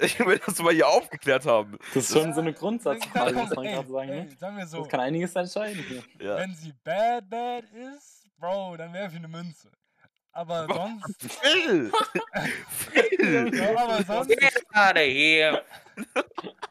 Ich 0.00 0.18
will 0.20 0.40
das 0.46 0.58
mal 0.62 0.72
hier 0.72 0.88
aufgeklärt 0.88 1.44
haben. 1.44 1.78
das 1.92 2.08
ist 2.08 2.18
schon 2.18 2.32
so 2.32 2.40
eine 2.40 2.54
Grundsatzfrage, 2.54 3.34
dann- 3.34 3.44
muss 3.44 3.54
man 3.54 3.66
ey, 3.66 3.74
gerade 3.74 3.88
sagen. 3.92 4.08
ey, 4.08 4.24
Ne? 4.24 4.36
sagen 4.38 4.56
wir 4.56 4.66
so, 4.66 4.78
Das 4.78 4.88
kann 4.88 5.00
einiges 5.00 5.34
entscheiden 5.36 5.84
hier. 5.86 6.02
Ja. 6.26 6.36
wenn 6.38 6.54
sie 6.54 6.72
bad, 6.82 7.28
bad 7.28 7.64
ist, 7.94 8.26
Bro, 8.38 8.78
dann 8.78 8.92
werfe 8.94 9.10
ich 9.12 9.18
eine 9.18 9.28
Münze. 9.28 9.70
Aber 10.32 10.66
sonst, 10.66 11.30
Phil! 11.42 11.92
Phil! 12.70 13.54
ja, 13.54 13.76
aber 13.84 14.02
sonst, 14.02 14.28
Get 14.30 14.62
out 14.72 14.92
of 14.92 15.02
here. 15.02 15.62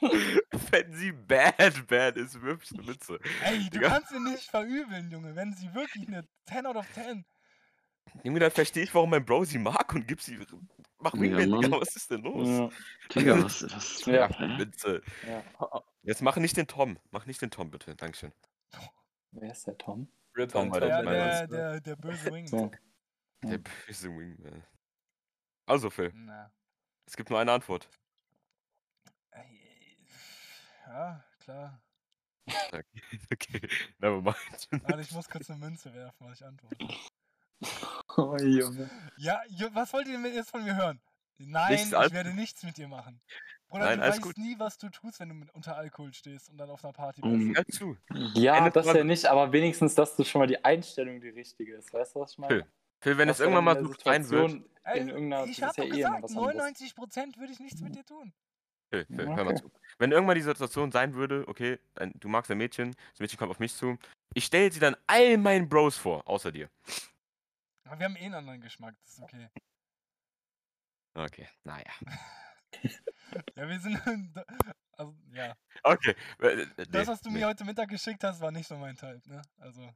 Wenn 0.70 0.92
sie 0.94 1.12
bad, 1.12 1.86
bad 1.86 2.16
ist, 2.16 2.40
wirfst 2.40 2.72
du 2.72 2.76
eine 2.76 2.86
Mütze. 2.86 3.18
ey, 3.44 3.64
du 3.64 3.70
Digga. 3.70 3.88
kannst 3.88 4.10
sie 4.10 4.20
nicht 4.20 4.50
verübeln, 4.50 5.10
Junge, 5.10 5.34
wenn 5.36 5.52
sie 5.54 5.72
wirklich 5.74 6.08
eine 6.08 6.26
10 6.46 6.66
out 6.66 6.76
of 6.76 6.90
10. 6.92 7.24
Junge, 8.24 8.40
dann 8.40 8.50
verstehe 8.50 8.82
ich, 8.82 8.94
warum 8.94 9.10
mein 9.10 9.24
Bro 9.24 9.44
sie 9.44 9.58
mag 9.58 9.92
und 9.94 10.06
gib 10.08 10.20
sie. 10.20 10.38
Mach 10.98 11.14
Ja, 11.14 11.20
Wingman, 11.20 11.60
Digga, 11.60 11.80
was 11.80 11.94
ist 11.96 12.10
denn 12.10 12.22
los? 12.22 12.48
Ja. 12.48 12.68
Digga, 13.14 13.42
was, 13.44 13.62
was 13.62 14.04
Ja. 14.06 14.28
Hä? 14.28 14.56
Bitte. 14.58 15.02
Ja. 15.26 15.44
Jetzt 16.02 16.22
mach 16.22 16.36
nicht 16.36 16.56
den 16.56 16.66
Tom. 16.66 16.98
Mach 17.10 17.26
nicht 17.26 17.40
den 17.40 17.50
Tom, 17.50 17.70
bitte. 17.70 17.94
Dankeschön. 17.94 18.32
Wer 19.32 19.52
ist 19.52 19.66
der 19.66 19.78
Tom? 19.78 20.10
Rip 20.36 20.50
Tom 20.50 20.70
Tom, 20.72 20.80
der 20.80 21.02
Der, 21.02 21.02
der, 21.02 21.46
der, 21.46 21.80
der 21.80 21.96
böse 21.96 22.24
Wingman. 22.32 22.76
Der 23.42 23.58
böse 23.58 24.08
Wingman. 24.08 24.64
Also, 25.66 25.88
Phil, 25.90 26.10
Na, 26.14 26.52
es 27.06 27.16
gibt 27.16 27.30
nur 27.30 27.38
eine 27.38 27.52
Antwort. 27.52 27.88
Ja, 30.90 31.24
klar. 31.38 31.82
Okay, 32.46 32.84
okay. 33.32 33.68
never 33.98 34.20
mind. 34.20 34.68
Warte, 34.88 35.00
ich 35.02 35.12
muss 35.12 35.28
kurz 35.28 35.50
eine 35.50 35.58
Münze 35.58 35.92
werfen, 35.94 36.26
was 36.26 36.40
ich 36.40 36.46
antworte. 36.46 36.76
Oh, 38.16 38.36
Junge. 38.38 38.88
Ja, 39.18 39.42
was 39.72 39.92
wollt 39.92 40.08
ihr 40.08 40.18
denn 40.18 40.34
jetzt 40.34 40.50
von 40.50 40.64
mir 40.64 40.74
hören? 40.74 40.98
Nein, 41.36 41.72
Nichts, 41.72 41.92
ich 41.92 42.12
werde 42.12 42.34
nichts 42.34 42.62
mit 42.62 42.78
dir 42.78 42.88
machen. 42.88 43.20
Bruder, 43.68 43.84
Nein, 43.84 44.00
du 44.00 44.06
weißt 44.06 44.22
gut. 44.22 44.38
nie, 44.38 44.58
was 44.58 44.78
du 44.78 44.88
tust, 44.88 45.20
wenn 45.20 45.28
du 45.28 45.34
mit, 45.34 45.50
unter 45.50 45.76
Alkohol 45.76 46.12
stehst 46.14 46.48
und 46.48 46.56
dann 46.56 46.70
auf 46.70 46.82
einer 46.82 46.94
Party 46.94 47.20
bist. 47.20 47.32
Um, 47.34 47.54
Hör 47.54 47.66
zu. 47.66 47.96
Ja, 48.34 48.68
das 48.70 48.86
ja 48.86 49.04
nicht, 49.04 49.26
aber 49.26 49.52
wenigstens, 49.52 49.94
dass 49.94 50.16
du 50.16 50.24
schon 50.24 50.40
mal 50.40 50.46
die 50.46 50.64
Einstellung 50.64 51.20
die 51.20 51.28
richtige 51.28 51.76
ist. 51.76 51.92
Weißt 51.92 52.16
du, 52.16 52.20
was 52.20 52.32
ich 52.32 52.38
meine? 52.38 52.54
Phil, 52.54 52.66
Phil, 53.00 53.18
wenn 53.18 53.28
es 53.28 53.40
irgendwann 53.40 53.64
mal 53.64 53.78
so 53.78 53.92
der 53.92 53.96
sein 54.02 54.30
wird. 54.30 54.52
In 54.94 55.08
irgendeiner, 55.10 55.44
ich 55.44 55.58
das 55.58 55.68
hab 55.68 55.70
ist 55.70 55.76
ja 55.78 55.84
eh 55.84 55.96
gesagt, 55.98 56.24
anderes. 56.24 56.56
99% 56.56 57.38
würde 57.38 57.52
ich 57.52 57.60
nichts 57.60 57.80
mit 57.82 57.94
dir 57.94 58.04
tun. 58.04 58.32
Phil, 58.88 59.04
Phil, 59.04 59.28
Ja, 59.28 59.36
hör 59.36 59.44
mal 59.44 59.52
okay. 59.52 59.62
zu. 59.62 59.70
Wenn 60.00 60.12
irgendwann 60.12 60.36
die 60.36 60.40
Situation 60.40 60.90
sein 60.90 61.14
würde, 61.14 61.46
okay, 61.46 61.78
ein, 61.94 62.12
du 62.18 62.28
magst 62.28 62.50
ein 62.50 62.56
Mädchen, 62.56 62.96
das 63.10 63.20
Mädchen 63.20 63.38
kommt 63.38 63.50
auf 63.50 63.58
mich 63.58 63.74
zu, 63.74 63.98
ich 64.32 64.46
stelle 64.46 64.72
sie 64.72 64.80
dann 64.80 64.96
all 65.06 65.36
meinen 65.36 65.68
Bros 65.68 65.98
vor, 65.98 66.26
außer 66.26 66.50
dir. 66.50 66.70
Aber 67.84 67.98
wir 67.98 68.06
haben 68.06 68.16
eh 68.16 68.24
einen 68.24 68.34
anderen 68.34 68.62
Geschmack, 68.62 68.94
das 69.02 69.12
ist 69.12 69.22
okay. 69.22 69.48
Okay, 71.14 71.48
naja. 71.64 71.92
Ja, 73.54 73.68
wir 73.68 73.78
sind. 73.78 74.00
Also, 74.92 75.14
ja. 75.32 75.56
Okay. 75.84 76.16
äh, 76.40 76.62
äh, 76.62 76.86
Das, 76.90 77.06
was 77.06 77.20
du 77.20 77.30
nee. 77.30 77.38
mir 77.38 77.46
heute 77.46 77.64
Mittag 77.64 77.88
geschickt 77.88 78.24
hast, 78.24 78.40
war 78.40 78.50
nicht 78.50 78.66
so 78.66 78.76
mein 78.76 78.96
Typ, 78.96 79.24
ne? 79.26 79.40
Also. 79.58 79.88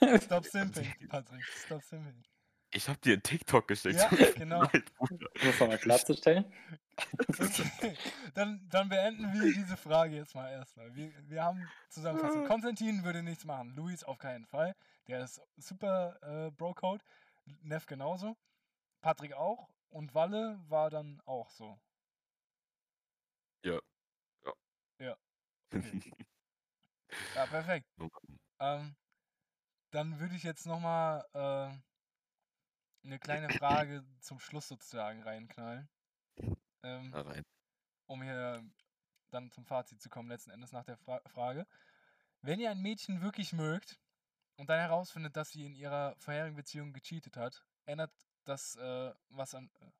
Stop 0.24 0.44
simping, 0.44 0.92
Patrick. 1.08 1.44
Stop 1.44 1.82
simping. 1.84 2.24
Ich 2.72 2.88
hab 2.88 3.00
dir 3.00 3.12
einen 3.12 3.22
TikTok 3.22 3.68
geschickt. 3.68 4.00
Ja, 4.00 4.08
genau. 4.36 4.68
Um 4.98 5.18
es 5.34 5.60
nochmal 5.60 5.78
klarzustellen. 5.78 6.52
Dann, 8.34 8.68
dann 8.68 8.88
beenden 8.88 9.32
wir 9.32 9.52
diese 9.52 9.76
Frage 9.76 10.16
jetzt 10.16 10.34
mal 10.34 10.50
erstmal. 10.50 10.94
Wir, 10.94 11.12
wir 11.28 11.42
haben 11.42 11.68
Zusammenfassung. 11.88 12.46
Konstantin 12.46 13.04
würde 13.04 13.22
nichts 13.22 13.44
machen. 13.44 13.74
Luis 13.74 14.04
auf 14.04 14.18
keinen 14.18 14.46
Fall. 14.46 14.74
Der 15.08 15.24
ist 15.24 15.40
super 15.56 16.18
äh, 16.22 16.50
Bro-Code. 16.50 17.04
Neff 17.62 17.86
genauso. 17.86 18.36
Patrick 19.00 19.34
auch. 19.34 19.68
Und 19.88 20.14
Walle 20.14 20.58
war 20.68 20.90
dann 20.90 21.20
auch 21.26 21.50
so. 21.50 21.78
Ja. 23.62 23.80
Ja. 24.44 24.52
Ja. 24.98 25.16
Okay. 25.72 26.12
Ja, 27.34 27.46
perfekt. 27.46 27.86
Ähm, 28.58 28.96
dann 29.90 30.18
würde 30.18 30.34
ich 30.34 30.42
jetzt 30.42 30.64
nochmal 30.64 31.22
äh, 31.34 33.06
eine 33.06 33.18
kleine 33.18 33.50
Frage 33.50 34.02
zum 34.20 34.40
Schluss 34.40 34.66
sozusagen 34.68 35.22
reinknallen. 35.22 35.90
Ähm, 36.86 37.14
Da 37.14 37.22
rein. 37.22 37.42
um 38.06 38.22
hier 38.22 38.64
dann 39.30 39.50
zum 39.52 39.66
Fazit 39.66 40.00
zu 40.02 40.10
kommen, 40.10 40.28
letzten 40.30 40.50
Endes 40.52 40.72
nach 40.72 40.84
der 40.84 40.98
Fra 40.98 41.20
Frage. 41.28 41.66
Wenn 42.42 42.60
ihr 42.60 42.70
ein 42.70 42.82
Mädchen 42.82 43.22
wirklich 43.22 43.52
mögt 43.52 44.00
und 44.56 44.70
dann 44.70 44.80
herausfindet, 44.80 45.36
dass 45.36 45.50
sie 45.52 45.66
in 45.66 45.74
ihrer 45.74 46.16
vorherigen 46.18 46.56
Beziehung 46.56 46.92
gecheatet 46.94 47.36
hat, 47.38 47.66
ändert 47.86 48.12
das 48.44 48.76
äh, 48.76 49.14
was 49.30 49.54
an 49.54 49.70
äh, 49.80 49.90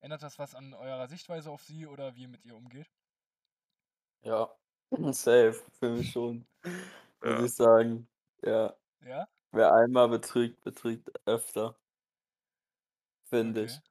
ändert 0.00 0.22
das 0.24 0.38
was 0.38 0.54
an 0.56 0.74
eurer 0.74 1.08
Sichtweise 1.08 1.50
auf 1.50 1.62
sie 1.64 1.86
oder 1.86 2.16
wie 2.16 2.22
ihr 2.24 2.28
mit 2.28 2.44
ihr 2.46 2.56
umgeht? 2.56 2.90
Ja, 4.24 4.48
safe, 5.12 5.52
für 5.78 5.90
mich 5.90 6.10
schon. 6.10 6.46
Muss 7.22 7.40
Ja. 7.40 7.46
ich 7.50 7.54
sagen. 7.54 8.08
Ja. 8.42 8.76
Ja? 9.00 9.28
Wer 9.52 9.74
einmal 9.74 10.08
betrügt, 10.10 10.62
betrügt 10.62 11.10
öfter. 11.26 11.78
Finde 13.28 13.64
Okay. 13.64 13.64
ich. 13.64 13.82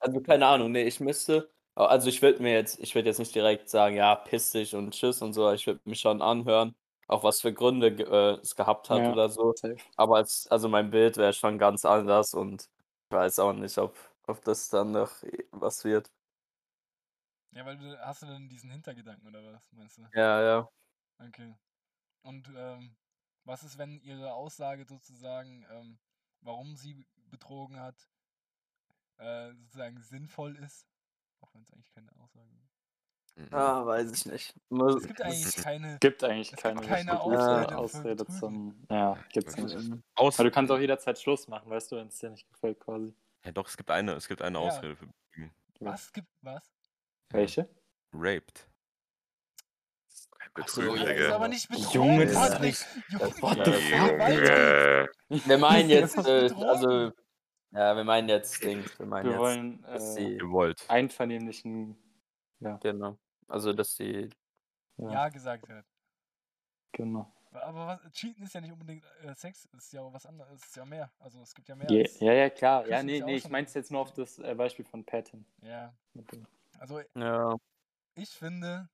Also 0.00 0.20
keine 0.20 0.46
Ahnung, 0.46 0.72
nee, 0.72 0.84
ich 0.84 1.00
müsste. 1.00 1.53
Also 1.76 2.08
ich 2.08 2.22
würde 2.22 2.40
mir 2.42 2.52
jetzt, 2.52 2.78
ich 2.78 2.94
würde 2.94 3.08
jetzt 3.08 3.18
nicht 3.18 3.34
direkt 3.34 3.68
sagen, 3.68 3.96
ja, 3.96 4.14
piss 4.14 4.52
dich 4.52 4.74
und 4.76 4.92
tschüss 4.94 5.22
und 5.22 5.32
so, 5.32 5.50
ich 5.52 5.66
würde 5.66 5.80
mich 5.84 5.98
schon 6.00 6.22
anhören, 6.22 6.76
auch 7.08 7.24
was 7.24 7.40
für 7.40 7.52
Gründe 7.52 7.88
äh, 7.88 8.40
es 8.40 8.54
gehabt 8.54 8.90
hat 8.90 9.08
Ja. 9.08 9.08
oder 9.08 9.28
so. 9.28 9.54
Safe. 9.54 9.76
Aber 9.96 10.16
als, 10.16 10.46
also 10.48 10.68
mein 10.68 10.90
Bild 10.90 11.16
wäre 11.16 11.32
schon 11.32 11.58
ganz 11.58 11.84
anders 11.84 12.32
und 12.34 12.68
ich 13.10 13.16
weiß 13.16 13.40
auch 13.40 13.52
nicht, 13.54 13.76
ob, 13.78 13.96
ob 14.26 14.44
das 14.44 14.68
dann 14.68 14.92
noch 14.92 15.10
was 15.50 15.84
wird. 15.84 16.10
Ja, 17.52 17.64
weil 17.64 17.78
du 17.78 17.98
hast 18.04 18.20
du 18.22 18.26
denn 18.26 18.48
diesen 18.50 18.70
Hintergedanken 18.70 19.26
oder 19.28 19.42
was 19.52 19.72
meinst 19.72 19.96
du? 19.98 20.06
Ja, 20.12 20.40
ja. 20.42 20.68
Okay. 21.18 21.54
Und 22.22 22.50
ähm, 22.56 22.96
was 23.44 23.64
ist, 23.64 23.78
wenn 23.78 24.00
ihre 24.02 24.34
Aussage 24.34 24.86
sozusagen, 24.86 25.66
ähm, 25.70 26.00
warum 26.40 26.76
sie 26.76 27.06
betrogen 27.30 27.80
hat, 27.80 28.10
äh, 29.18 29.52
sozusagen 29.54 30.00
sinnvoll 30.00 30.56
ist? 30.56 30.93
Auch 31.44 31.54
wenn 31.54 31.62
es 31.62 31.72
eigentlich 31.72 31.90
keine 31.92 32.08
Aussage 32.22 32.48
ist. 32.54 32.70
Mhm. 33.36 33.48
Ah, 33.54 33.84
weiß 33.84 34.12
ich 34.12 34.26
nicht. 34.26 34.54
Es 34.70 35.06
gibt 35.06 35.20
eigentlich 35.22 35.56
keine. 35.64 35.98
Gibt 36.00 36.24
eigentlich 36.24 36.46
Es 36.48 36.50
gibt 36.52 36.62
keine, 36.62 36.80
keine 36.80 37.12
richtig 37.12 37.20
gute 37.20 37.38
Ausrede 37.38 37.68
für 37.68 37.78
Ausrede 37.78 38.26
zum. 38.26 38.86
Ja, 38.90 39.18
gibt's 39.32 39.56
Weiß 39.58 39.74
nicht. 39.74 40.02
Aus 40.14 40.38
Weil 40.38 40.46
du 40.46 40.50
kannst 40.52 40.72
auch 40.72 40.78
jederzeit 40.78 41.18
Schluss 41.18 41.46
machen, 41.48 41.68
weißt 41.70 41.92
du, 41.92 41.96
wenn 41.96 42.06
es 42.08 42.18
dir 42.18 42.30
nicht 42.30 42.48
gefällt, 42.48 42.78
quasi. 42.80 43.12
ja, 43.44 43.52
doch, 43.52 43.68
es 43.68 43.76
gibt 43.76 43.90
eine, 43.90 44.12
es 44.12 44.26
gibt 44.28 44.40
eine 44.40 44.58
Ja. 44.58 44.64
Ausrede 44.64 44.96
für 44.96 45.06
Betrügen. 45.06 45.54
Was 45.80 46.12
gibt 46.12 46.28
was? 46.42 46.62
Welche? 47.30 47.68
Raped. 48.12 48.68
So, 50.06 50.28
Betrügen, 50.54 50.96
ja, 50.96 51.02
Das 51.02 51.10
ist 51.10 51.18
Digga. 51.18 51.34
aber 51.34 51.48
nicht 51.48 51.68
betrogen. 51.68 51.92
Junge, 51.92 52.26
das 52.26 52.34
Patrick. 52.50 52.70
ist 52.70 52.86
Junge, 53.08 53.24
What 53.42 53.64
the 53.64 53.70
ja, 53.90 54.06
fuck? 54.06 54.18
weiter. 54.20 54.98
Junge. 55.28 55.44
Wir 55.46 55.58
meinen 55.58 55.90
jetzt, 55.90 56.16
äh, 56.18 56.50
also, 56.64 57.12
ja, 57.74 57.96
wir 57.96 58.04
meinen 58.04 58.28
jetzt 58.28 58.62
Dings, 58.64 58.98
wir 58.98 59.06
meinen 59.06 59.26
Wir 59.26 59.32
jetzt, 59.32 59.40
wollen 59.40 59.82
dass 59.82 60.16
äh, 60.16 60.22
sie, 60.30 60.38
Gewollt. 60.38 60.84
einvernehmlichen. 60.88 61.96
genau, 62.80 63.18
also 63.48 63.72
dass 63.72 63.96
sie, 63.96 64.30
Ja, 64.98 65.10
Ja 65.12 65.28
gesagt 65.28 65.68
hat. 65.68 65.84
genau. 66.92 67.30
Aber 67.52 67.86
was, 67.86 68.12
Cheaten 68.12 68.42
ist 68.44 68.54
ja 68.54 68.60
nicht 68.60 68.72
unbedingt 68.72 69.04
äh, 69.22 69.34
Sex, 69.34 69.68
es 69.72 69.84
ist 69.84 69.92
ja 69.92 70.02
auch 70.02 70.12
was 70.12 70.26
anderes, 70.26 70.60
es 70.60 70.66
ist 70.66 70.76
ja 70.76 70.84
mehr. 70.84 71.12
Also 71.18 71.40
es 71.42 71.54
gibt 71.54 71.68
ja 71.68 71.76
mehr 71.76 71.88
Je, 71.88 72.02
als. 72.02 72.18
ja, 72.20 72.32
ja, 72.32 72.50
klar. 72.50 72.86
Ja, 72.88 73.02
nee, 73.02 73.18
ja 73.18 73.26
nee, 73.26 73.36
ich 73.36 73.48
meinte 73.48 73.72
jetzt 73.78 73.92
nur 73.92 74.00
auf 74.00 74.12
das 74.12 74.38
äh, 74.40 74.54
Beispiel 74.56 74.84
von 74.84 75.04
Patton. 75.04 75.46
Ja. 75.62 75.94
Also 76.78 77.00
ja, 77.14 77.56
ich 78.16 78.30
finde, 78.30 78.88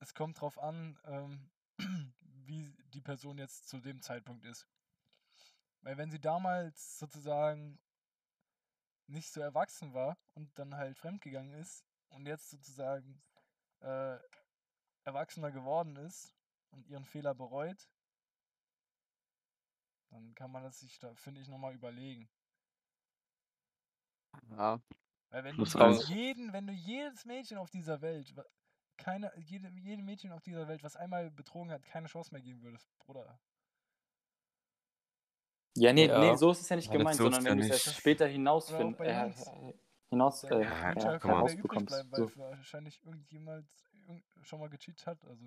es 0.00 0.14
kommt 0.14 0.40
drauf 0.40 0.58
an, 0.58 0.98
ähm, 1.06 1.50
wie 2.46 2.76
die 2.92 3.00
Person 3.00 3.38
jetzt 3.38 3.68
zu 3.68 3.80
dem 3.80 4.00
Zeitpunkt 4.00 4.44
ist. 4.44 4.68
Weil 5.84 5.98
wenn 5.98 6.10
sie 6.10 6.20
damals 6.20 6.98
sozusagen 6.98 7.78
nicht 9.06 9.30
so 9.30 9.40
erwachsen 9.40 9.92
war 9.92 10.16
und 10.32 10.58
dann 10.58 10.76
halt 10.76 10.96
fremdgegangen 10.96 11.52
ist 11.52 11.84
und 12.08 12.26
jetzt 12.26 12.48
sozusagen 12.48 13.22
äh, 13.80 14.18
erwachsener 15.04 15.52
geworden 15.52 15.96
ist 15.96 16.34
und 16.70 16.86
ihren 16.86 17.04
Fehler 17.04 17.34
bereut, 17.34 17.86
dann 20.08 20.34
kann 20.34 20.50
man 20.50 20.62
das 20.62 20.80
sich 20.80 20.98
da, 20.98 21.14
finde 21.16 21.42
ich, 21.42 21.48
nochmal 21.48 21.74
überlegen. 21.74 22.30
ja, 24.50 24.80
Weil 25.28 25.44
wenn 25.44 25.58
du 25.58 25.64
jetzt 25.64 26.08
jeden, 26.08 26.52
wenn 26.54 26.66
du 26.66 26.72
jedes 26.72 27.26
Mädchen 27.26 27.58
auf 27.58 27.68
dieser 27.68 28.00
Welt, 28.00 28.34
keine, 28.96 29.30
jede, 29.38 29.68
jedem 29.70 30.06
Mädchen 30.06 30.32
auf 30.32 30.42
dieser 30.42 30.66
Welt, 30.66 30.82
was 30.82 30.96
einmal 30.96 31.30
betrogen 31.30 31.70
hat, 31.72 31.84
keine 31.84 32.06
Chance 32.08 32.32
mehr 32.32 32.40
geben 32.42 32.62
würdest, 32.62 32.88
Bruder. 33.00 33.38
Ja, 35.76 35.92
nee, 35.92 36.06
Ja. 36.06 36.18
nee, 36.20 36.36
so 36.36 36.50
ist 36.52 36.60
es 36.60 36.68
ja 36.68 36.76
nicht 36.76 36.86
Ja, 36.86 36.92
das 36.92 36.98
gemeint, 36.98 37.16
sondern 37.16 37.44
ja 37.44 37.50
wenn 37.50 37.58
du 37.58 37.64
es 37.64 37.70
nicht. 37.70 37.86
erst 37.86 37.96
später 37.98 38.26
äh, 38.26 38.32
hinaus 38.32 38.70
äh, 38.70 38.74
Ja, 38.78 38.84
ja, 39.04 40.94
ja 40.94 41.12
übrig 41.16 41.24
herausbekommst. 41.24 41.86
bleiben, 41.88 42.12
weil 42.12 42.28
So. 42.28 42.36
wahrscheinlich 42.36 43.04
irgendjemand 43.04 43.66
irgend- 44.06 44.24
schon 44.42 44.60
mal 44.60 44.68
gecheatet 44.68 45.06
hat. 45.06 45.18
Also, 45.26 45.44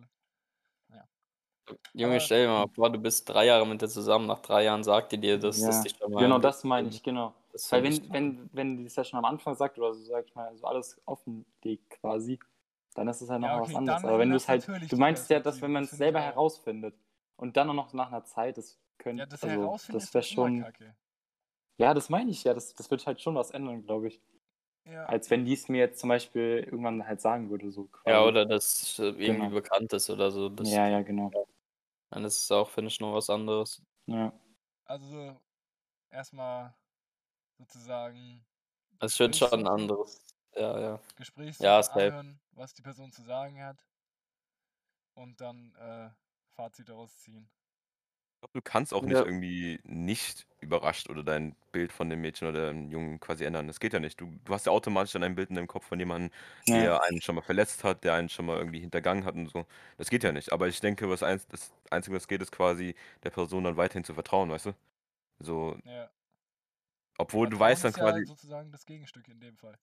Junge, 1.94 2.14
Aber- 2.14 2.20
stell 2.22 2.46
dir 2.46 2.50
mal 2.52 2.68
vor, 2.70 2.90
du 2.90 2.98
bist 3.00 3.28
drei 3.28 3.46
Jahre 3.46 3.68
mit 3.68 3.82
dir 3.82 3.90
zusammen, 3.90 4.26
nach 4.26 4.40
drei 4.40 4.64
Jahren 4.64 4.84
sagt 4.86 5.12
die 5.12 5.18
dir, 5.18 5.38
dass 5.38 5.60
Ja, 5.60 5.68
das 5.68 5.84
dich 5.84 5.96
schon 5.98 6.12
mal 6.14 6.24
Genau, 6.24 6.40
das 6.40 6.64
meine 6.64 6.88
ich, 6.88 7.04
genau. 7.04 7.34
Das 7.52 7.70
Weil 7.72 7.82
find 7.82 8.06
ich- 8.06 8.14
wenn, 8.14 8.38
wenn, 8.40 8.50
wenn 8.54 8.78
die 8.78 8.86
es 8.86 8.96
ja 8.96 9.04
schon 9.04 9.20
am 9.20 9.26
Anfang 9.26 9.54
sagt 9.56 9.78
oder 9.78 9.94
so, 9.94 10.02
sag 10.04 10.26
ich 10.26 10.34
mal, 10.36 10.56
so 10.56 10.66
alles 10.66 11.02
offen 11.06 11.46
liegt 11.64 11.90
quasi, 11.90 12.40
dann 12.94 13.08
ist 13.10 13.22
es 13.22 13.28
ja 13.30 13.38
noch 13.38 13.48
Ja, 13.50 13.60
was 13.60 13.68
okay, 13.70 13.78
anderes. 13.78 14.02
dann 14.02 14.10
Aber 14.10 14.20
wenn 14.20 14.30
du 14.30 14.36
ändert 14.38 14.60
es 14.60 14.72
halt, 14.72 14.92
du 14.92 14.98
meinst 14.98 15.30
ja, 15.30 15.40
dass 15.42 15.62
wenn 15.62 15.72
man 15.72 15.84
das 15.84 15.92
es 15.92 15.98
selber 15.98 16.22
herausfindet 16.22 16.96
und 17.36 17.58
dann 17.58 17.70
auch 17.70 17.74
noch 17.74 17.94
nach 17.94 18.08
einer 18.08 18.24
Zeit, 18.24 18.58
das 18.58 18.80
könnte, 18.98 19.22
ja, 19.22 19.26
das 19.26 19.42
also 19.44 19.62
Herausfinden 19.62 20.00
das 20.00 20.06
ist 20.06 20.14
wäre 20.14 20.24
schon, 20.24 20.64
Kacke. 20.64 20.96
ja, 21.80 21.94
das 21.94 22.10
meine 22.10 22.32
ich 22.32 22.44
ja, 22.44 22.54
das, 22.54 22.74
das 22.76 22.90
wird 22.92 23.06
halt 23.06 23.22
schon 23.22 23.36
was 23.36 23.52
ändern, 23.52 23.84
glaube 23.84 24.08
ich. 24.08 24.22
Ja, 24.86 25.06
Als 25.06 25.30
wenn 25.30 25.46
die 25.46 25.54
es 25.54 25.70
mir 25.70 25.80
jetzt 25.80 26.00
zum 26.00 26.10
Beispiel 26.10 26.64
irgendwann 26.66 27.08
halt 27.08 27.22
sagen 27.22 27.50
würde, 27.50 27.72
so 27.72 27.86
quasi. 27.86 28.10
Ja, 28.10 28.24
oder 28.26 28.46
das 28.46 29.00
äh, 29.00 29.04
irgendwie 29.04 29.26
Genau. 29.26 29.50
bekannt 29.50 29.94
ist 29.94 30.10
oder 30.10 30.32
so. 30.32 30.50
Das, 30.50 30.70
Ja, 30.70 30.88
ja, 30.88 31.02
genau. 31.02 31.32
Dann 32.10 32.26
ist 32.26 32.44
es 32.44 32.52
auch, 32.52 32.70
finde 32.70 32.90
ich, 32.90 33.00
noch 33.00 33.14
was 33.14 33.30
anderes. 33.30 33.82
Ja. 34.08 34.34
also 34.86 35.40
erstmal 36.10 36.74
sozusagen 37.58 38.46
Es 39.00 39.20
ist 39.20 39.38
schon 39.38 39.54
ein 39.54 39.68
anderes. 39.68 40.22
Ja, 40.56 40.80
ja. 40.80 41.00
Gespräch 41.18 41.60
Ja, 41.60 41.80
anhören, 41.80 42.40
was 42.52 42.74
die 42.74 42.82
Person 42.82 43.12
zu 43.12 43.22
sagen 43.24 43.62
hat 43.62 43.86
und 45.16 45.42
dann 45.42 45.74
äh, 45.76 46.10
Fazit 46.56 46.88
daraus 46.90 47.18
ziehen. 47.18 47.50
Ich 48.38 48.42
glaube, 48.42 48.54
du 48.54 48.62
kannst 48.62 48.94
auch 48.94 49.06
nicht 49.06 49.20
Ja. 49.20 49.26
irgendwie 49.26 49.80
nicht 49.84 50.46
überrascht 50.60 51.10
oder 51.10 51.24
dein 51.24 51.56
Bild 51.72 51.92
von 51.92 52.08
dem 52.10 52.22
Mädchen 52.22 52.48
oder 52.48 52.68
dem 52.72 52.92
Jungen 52.92 53.20
quasi 53.20 53.44
ändern. 53.46 53.66
Das 53.68 53.80
geht 53.80 53.94
ja 53.94 54.00
nicht. 54.00 54.22
Du, 54.22 54.32
du 54.44 54.54
hast 54.54 54.68
ja 54.68 54.72
automatisch 54.72 55.14
dann 55.14 55.24
ein 55.24 55.34
Bild 55.36 55.50
in 55.50 55.56
deinem 55.56 55.68
Kopf 55.68 55.88
von 55.88 55.98
jemandem, 56.00 56.30
Ja. 56.68 56.92
der 56.92 57.02
einen 57.04 57.20
schon 57.22 57.34
mal 57.36 57.42
verletzt 57.42 57.84
hat, 57.84 58.04
der 58.04 58.14
einen 58.14 58.30
schon 58.30 58.46
mal 58.46 58.58
irgendwie 58.58 58.80
hintergangen 58.80 59.26
hat 59.26 59.34
und 59.36 59.50
so. 59.50 59.66
Das 59.98 60.10
geht 60.12 60.24
ja 60.24 60.32
nicht. 60.32 60.52
Aber 60.52 60.68
ich 60.68 60.80
denke, 60.82 61.10
was 61.10 61.24
eins, 61.24 61.48
das 61.48 61.74
Einzige, 61.90 62.16
was 62.16 62.28
geht, 62.28 62.42
ist 62.44 62.52
quasi 62.52 62.94
der 63.24 63.32
Person 63.32 63.64
dann 63.64 63.78
weiterhin 63.78 64.04
zu 64.04 64.14
vertrauen, 64.14 64.52
weißt 64.52 64.68
du? 64.68 64.74
So, 65.40 65.78
Ja. 65.84 66.12
obwohl 67.18 67.48
du 67.50 67.60
Vertrauen 67.60 67.60
weißt 67.60 67.84
dann 67.84 67.92
ist 67.92 67.96
ja 67.96 68.20
quasi, 68.20 68.26
sozusagen 68.26 68.72
das 68.72 68.86
Gegenstück 68.86 69.28
in 69.28 69.40
dem 69.40 69.58
Fall. 69.58 69.80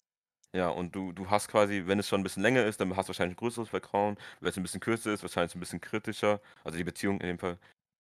ja, 0.55 0.69
und 0.69 0.95
du, 0.95 1.13
du 1.13 1.31
hast 1.31 1.49
quasi, 1.49 1.83
wenn 1.87 1.99
es 1.99 2.09
schon 2.09 2.21
ein 2.21 2.23
bisschen 2.25 2.43
länger 2.43 2.65
ist, 2.65 2.81
dann 2.81 2.97
hast 2.97 3.07
du 3.09 3.11
wahrscheinlich 3.11 3.35
ein 3.37 3.39
größeres 3.41 3.69
Vertrauen. 3.71 4.17
Wenn 4.41 4.51
es 4.51 4.57
ein 4.57 4.63
bisschen 4.63 4.81
kürzer 4.81 5.13
ist, 5.13 5.23
wahrscheinlich 5.23 5.55
ein 5.57 5.61
bisschen 5.61 5.81
kritischer. 5.81 6.41
Also 6.63 6.79
die 6.79 6.85
Beziehung 6.85 7.21
in 7.21 7.27
dem 7.27 7.39
Fall. 7.39 7.59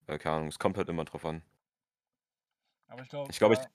Äh, 0.08 0.18
keine 0.18 0.36
Ahnung, 0.36 0.48
es 0.48 0.58
kommt 0.58 0.76
halt 0.76 0.88
immer 0.88 1.04
drauf 1.04 1.24
an. 1.24 1.42
Aber 2.88 3.02
ich 3.02 3.08
glaube, 3.08 3.30
Ich 3.30 3.38
glaube, 3.38 3.54
ich- 3.54 3.60
ja, 3.60 3.66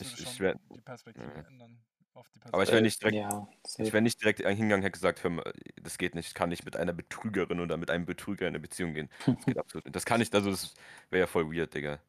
ich- 0.00 0.12
ich 0.12 0.20
schon 0.20 0.38
wär- 0.40 0.56
die 0.74 0.80
Perspektive 0.80 1.26
Ja. 1.34 1.42
ändern. 1.42 1.80
Auf 2.14 2.28
die 2.30 2.40
Aber 2.52 2.64
ich 2.64 2.70
Perspektive. 2.70 2.72
wäre 2.72 2.82
nicht 2.82 3.02
direkt, 3.02 3.16
Ja, 3.16 3.48
ich 3.78 3.92
wäre 3.92 4.02
nicht 4.02 4.20
direkt 4.20 4.40
hingegangen, 4.40 4.82
hätte 4.82 4.92
gesagt, 4.92 5.22
hör 5.22 5.30
mal, 5.30 5.52
das 5.80 5.96
geht 5.96 6.14
nicht, 6.16 6.26
ich 6.28 6.34
kann 6.34 6.48
nicht 6.48 6.64
mit 6.64 6.76
einer 6.76 6.92
Betrügerin 6.92 7.60
oder 7.60 7.76
mit 7.76 7.90
einem 7.90 8.04
Betrüger 8.04 8.46
in 8.46 8.52
eine 8.52 8.60
Beziehung 8.60 8.94
gehen. 8.94 9.08
Das 9.26 9.46
geht 9.46 9.58
absolut 9.58 9.84
nicht. 9.84 9.94
Das 9.96 10.04
kann 10.04 10.20
ich, 10.20 10.32
also 10.34 10.50
das 10.50 10.74
wäre 11.10 11.20
ja 11.20 11.26
voll 11.28 11.52
weird, 11.54 11.72
Digga. 11.74 12.00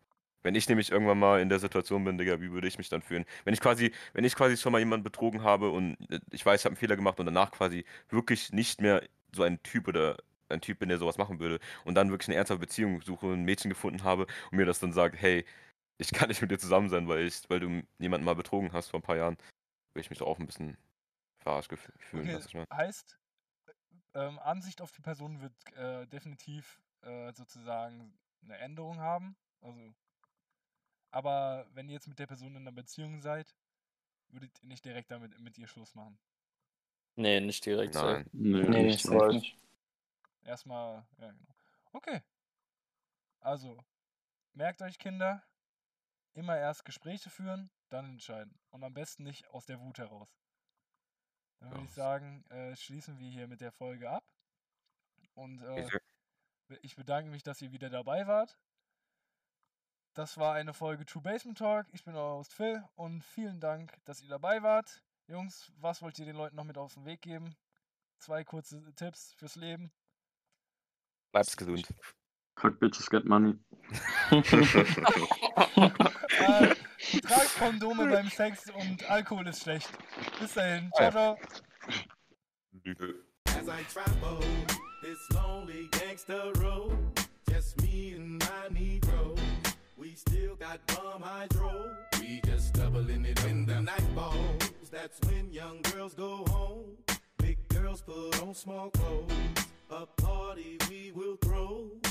Wenn 0.44 0.56
ich 0.56 0.68
nämlich 0.68 0.92
irgendwann 0.92 1.20
mal 1.20 1.40
in 1.40 1.50
der 1.50 1.60
Situation 1.60 2.04
bin, 2.04 2.18
Digga, 2.18 2.42
wie 2.42 2.52
würde 2.52 2.68
ich 2.68 2.80
mich 2.80 2.90
dann 2.90 3.04
fühlen? 3.04 3.26
Wenn 3.46 3.54
ich 3.54 3.60
quasi, 3.62 3.94
wenn 4.14 4.24
ich 4.24 4.36
quasi 4.36 4.58
schon 4.58 4.72
mal 4.72 4.80
jemanden 4.80 5.04
betrogen 5.04 5.44
habe 5.44 5.70
und 5.70 5.98
äh, 6.12 6.20
ich 6.32 6.44
weiß, 6.46 6.62
ich 6.62 6.66
habe 6.66 6.72
einen 6.74 6.78
Fehler 6.80 6.96
gemacht 6.96 7.20
und 7.20 7.28
danach 7.28 7.52
quasi 7.52 7.86
wirklich 8.10 8.52
nicht 8.52 8.82
mehr 8.82 9.04
so 9.36 9.44
ein 9.44 9.62
Typ 9.64 9.88
oder 9.88 10.18
ein 10.52 10.62
Typ 10.62 10.80
bin, 10.80 10.90
der 10.90 10.98
sowas 10.98 11.18
machen 11.18 11.40
würde 11.40 11.60
und 11.86 11.96
dann 11.96 12.10
wirklich 12.10 12.30
eine 12.30 12.38
ernsthafte 12.38 12.62
Beziehung 12.62 13.02
suche 13.02 13.28
und 13.28 13.42
ein 13.42 13.46
Mädchen 13.46 13.70
gefunden 13.70 14.04
habe 14.04 14.28
und 14.52 14.58
mir 14.58 14.66
das 14.66 14.80
dann 14.80 14.94
sagt, 14.94 15.16
hey, 15.20 15.46
ich 15.98 16.12
kann 16.12 16.30
nicht 16.30 16.42
mit 16.42 16.52
dir 16.52 16.60
zusammen 16.60 16.90
sein, 16.90 17.08
weil 17.08 17.26
ich, 17.26 17.50
weil 17.50 17.60
du 17.60 17.84
jemanden 18.00 18.26
mal 18.26 18.36
betrogen 18.36 18.74
hast 18.74 18.90
vor 18.90 19.00
ein 19.00 19.04
paar 19.04 19.18
Jahren, 19.18 19.38
würde 19.94 20.02
ich 20.02 20.10
mich 20.10 20.20
doch 20.20 20.28
auch 20.28 20.40
ein 20.40 20.46
bisschen 20.46 20.78
verarscht 21.38 21.74
fühlen. 22.00 22.30
Okay, 22.30 22.44
ich 22.46 22.54
meine? 22.54 22.68
heißt, 22.72 23.20
ähm, 24.14 24.40
Ansicht 24.40 24.82
auf 24.82 24.92
die 24.92 25.02
Person 25.02 25.42
wird 25.42 25.54
äh, 25.76 26.08
definitiv 26.08 26.82
äh, 27.02 27.32
sozusagen 27.34 28.18
eine 28.44 28.58
Änderung 28.58 29.00
haben. 29.00 29.36
Also, 29.62 29.94
aber 31.12 31.68
wenn 31.74 31.88
ihr 31.88 31.94
jetzt 31.94 32.08
mit 32.08 32.20
der 32.20 32.28
Person 32.28 32.56
in 32.56 32.62
einer 32.62 32.72
Beziehung 32.72 33.22
seid, 33.22 33.56
würdet 34.30 34.52
ihr 34.62 34.68
nicht 34.68 34.86
direkt 34.86 35.12
damit 35.12 35.40
mit 35.40 35.58
ihr 35.58 35.68
Schluss 35.68 35.94
machen. 35.96 36.18
Nee, 37.16 37.42
nicht 37.42 37.66
direkt. 37.66 37.94
Nein. 37.96 38.26
Nö, 38.32 38.70
Nee, 38.70 38.98
voll. 38.98 39.34
nicht. 39.34 39.58
Erstmal, 40.44 41.06
ja 41.18 41.32
genau. 41.32 41.56
Okay. 41.94 42.22
Also, 43.40 43.84
merkt 44.54 44.82
euch 44.82 44.98
Kinder, 45.00 45.44
immer 46.34 46.58
erst 46.58 46.86
Gespräche 46.86 47.30
führen, 47.30 47.70
dann 47.90 48.06
entscheiden. 48.06 48.60
Und 48.70 48.84
am 48.84 48.94
besten 48.94 49.24
nicht 49.24 49.48
aus 49.50 49.66
der 49.66 49.80
Wut 49.80 49.98
heraus. 49.98 50.30
Dann 51.60 51.72
würde 51.72 51.84
ich 51.84 51.92
sagen, 51.92 52.44
äh, 52.50 52.76
schließen 52.76 53.20
wir 53.20 53.30
hier 53.30 53.48
mit 53.48 53.62
der 53.62 53.72
Folge 53.72 54.10
ab. 54.10 54.24
Und 55.34 55.62
äh, 55.62 55.82
Ich- 56.70 56.84
ich 56.84 56.96
bedanke 56.96 57.30
mich, 57.30 57.44
dass 57.44 57.62
ihr 57.62 57.72
wieder 57.72 57.90
dabei 57.90 58.28
wart. 58.28 58.58
Das 60.14 60.38
war 60.38 60.54
eine 60.56 60.74
Folge 60.74 61.06
True 61.06 61.22
Basement 61.22 61.58
Talk. 61.58 61.88
Ich 61.94 62.04
bin 62.04 62.16
euer 62.16 62.38
Host 62.38 62.54
Phil 62.54 62.84
und 62.96 63.24
vielen 63.24 63.60
Dank, 63.60 63.98
dass 64.06 64.22
ihr 64.22 64.30
dabei 64.30 64.62
wart. 64.64 65.04
Jungs, 65.28 65.72
was 65.78 66.02
wollt 66.02 66.18
ihr 66.20 66.26
den 66.26 66.36
Leuten 66.36 66.56
noch 66.56 66.64
mit 66.64 66.78
auf 66.78 66.94
den 66.94 67.06
Weg 67.06 67.22
geben? 67.22 67.56
Zwei 68.18 68.44
kurze 68.44 68.94
Tipps 68.96 69.34
fürs 69.34 69.56
Leben. 69.56 69.92
Bleibst 71.32 71.58
gesund. 71.58 71.88
Fuck 72.58 72.80
bitches 72.80 73.10
get 73.10 73.26
money. 73.26 73.56
Äh, 76.42 76.76
tragt 77.22 77.60
Kondome 77.60 78.08
beim 78.08 78.30
Sex 78.30 78.70
und 78.70 79.10
Alkohol 79.10 79.48
ist 79.48 79.64
schlecht. 79.64 79.90
Bis 80.40 80.54
dahin. 80.54 80.90
Ciao, 80.96 81.12
ciao. 81.12 81.38
As 83.46 83.68
I 83.68 83.84
travel 83.92 84.40
this 85.02 85.20
lonely 85.34 85.88
gangster 85.92 86.52
road, 86.60 86.98
just 87.50 87.80
me 87.82 88.14
and 88.16 88.40
my 88.40 88.70
Negro. 88.70 89.38
We 89.98 90.16
still 90.16 90.56
got 90.56 90.80
bomb 90.88 91.22
hydro. 91.22 91.92
We 92.20 92.42
just 92.46 92.74
doubling 92.74 93.26
it 93.26 93.44
in 93.46 93.66
the 93.66 93.82
night 93.82 94.08
falls. 94.16 94.72
That's 94.92 95.20
when 95.28 95.52
young 95.52 95.82
girls 95.82 96.14
go 96.14 96.46
home. 96.50 96.98
Big 97.38 97.58
girls 97.70 98.02
put 98.02 98.42
on 98.42 98.54
small 98.56 98.90
clothes. 98.90 99.71
A 99.92 100.06
party 100.06 100.78
we 100.90 101.12
will 101.14 101.36
throw. 101.36 101.92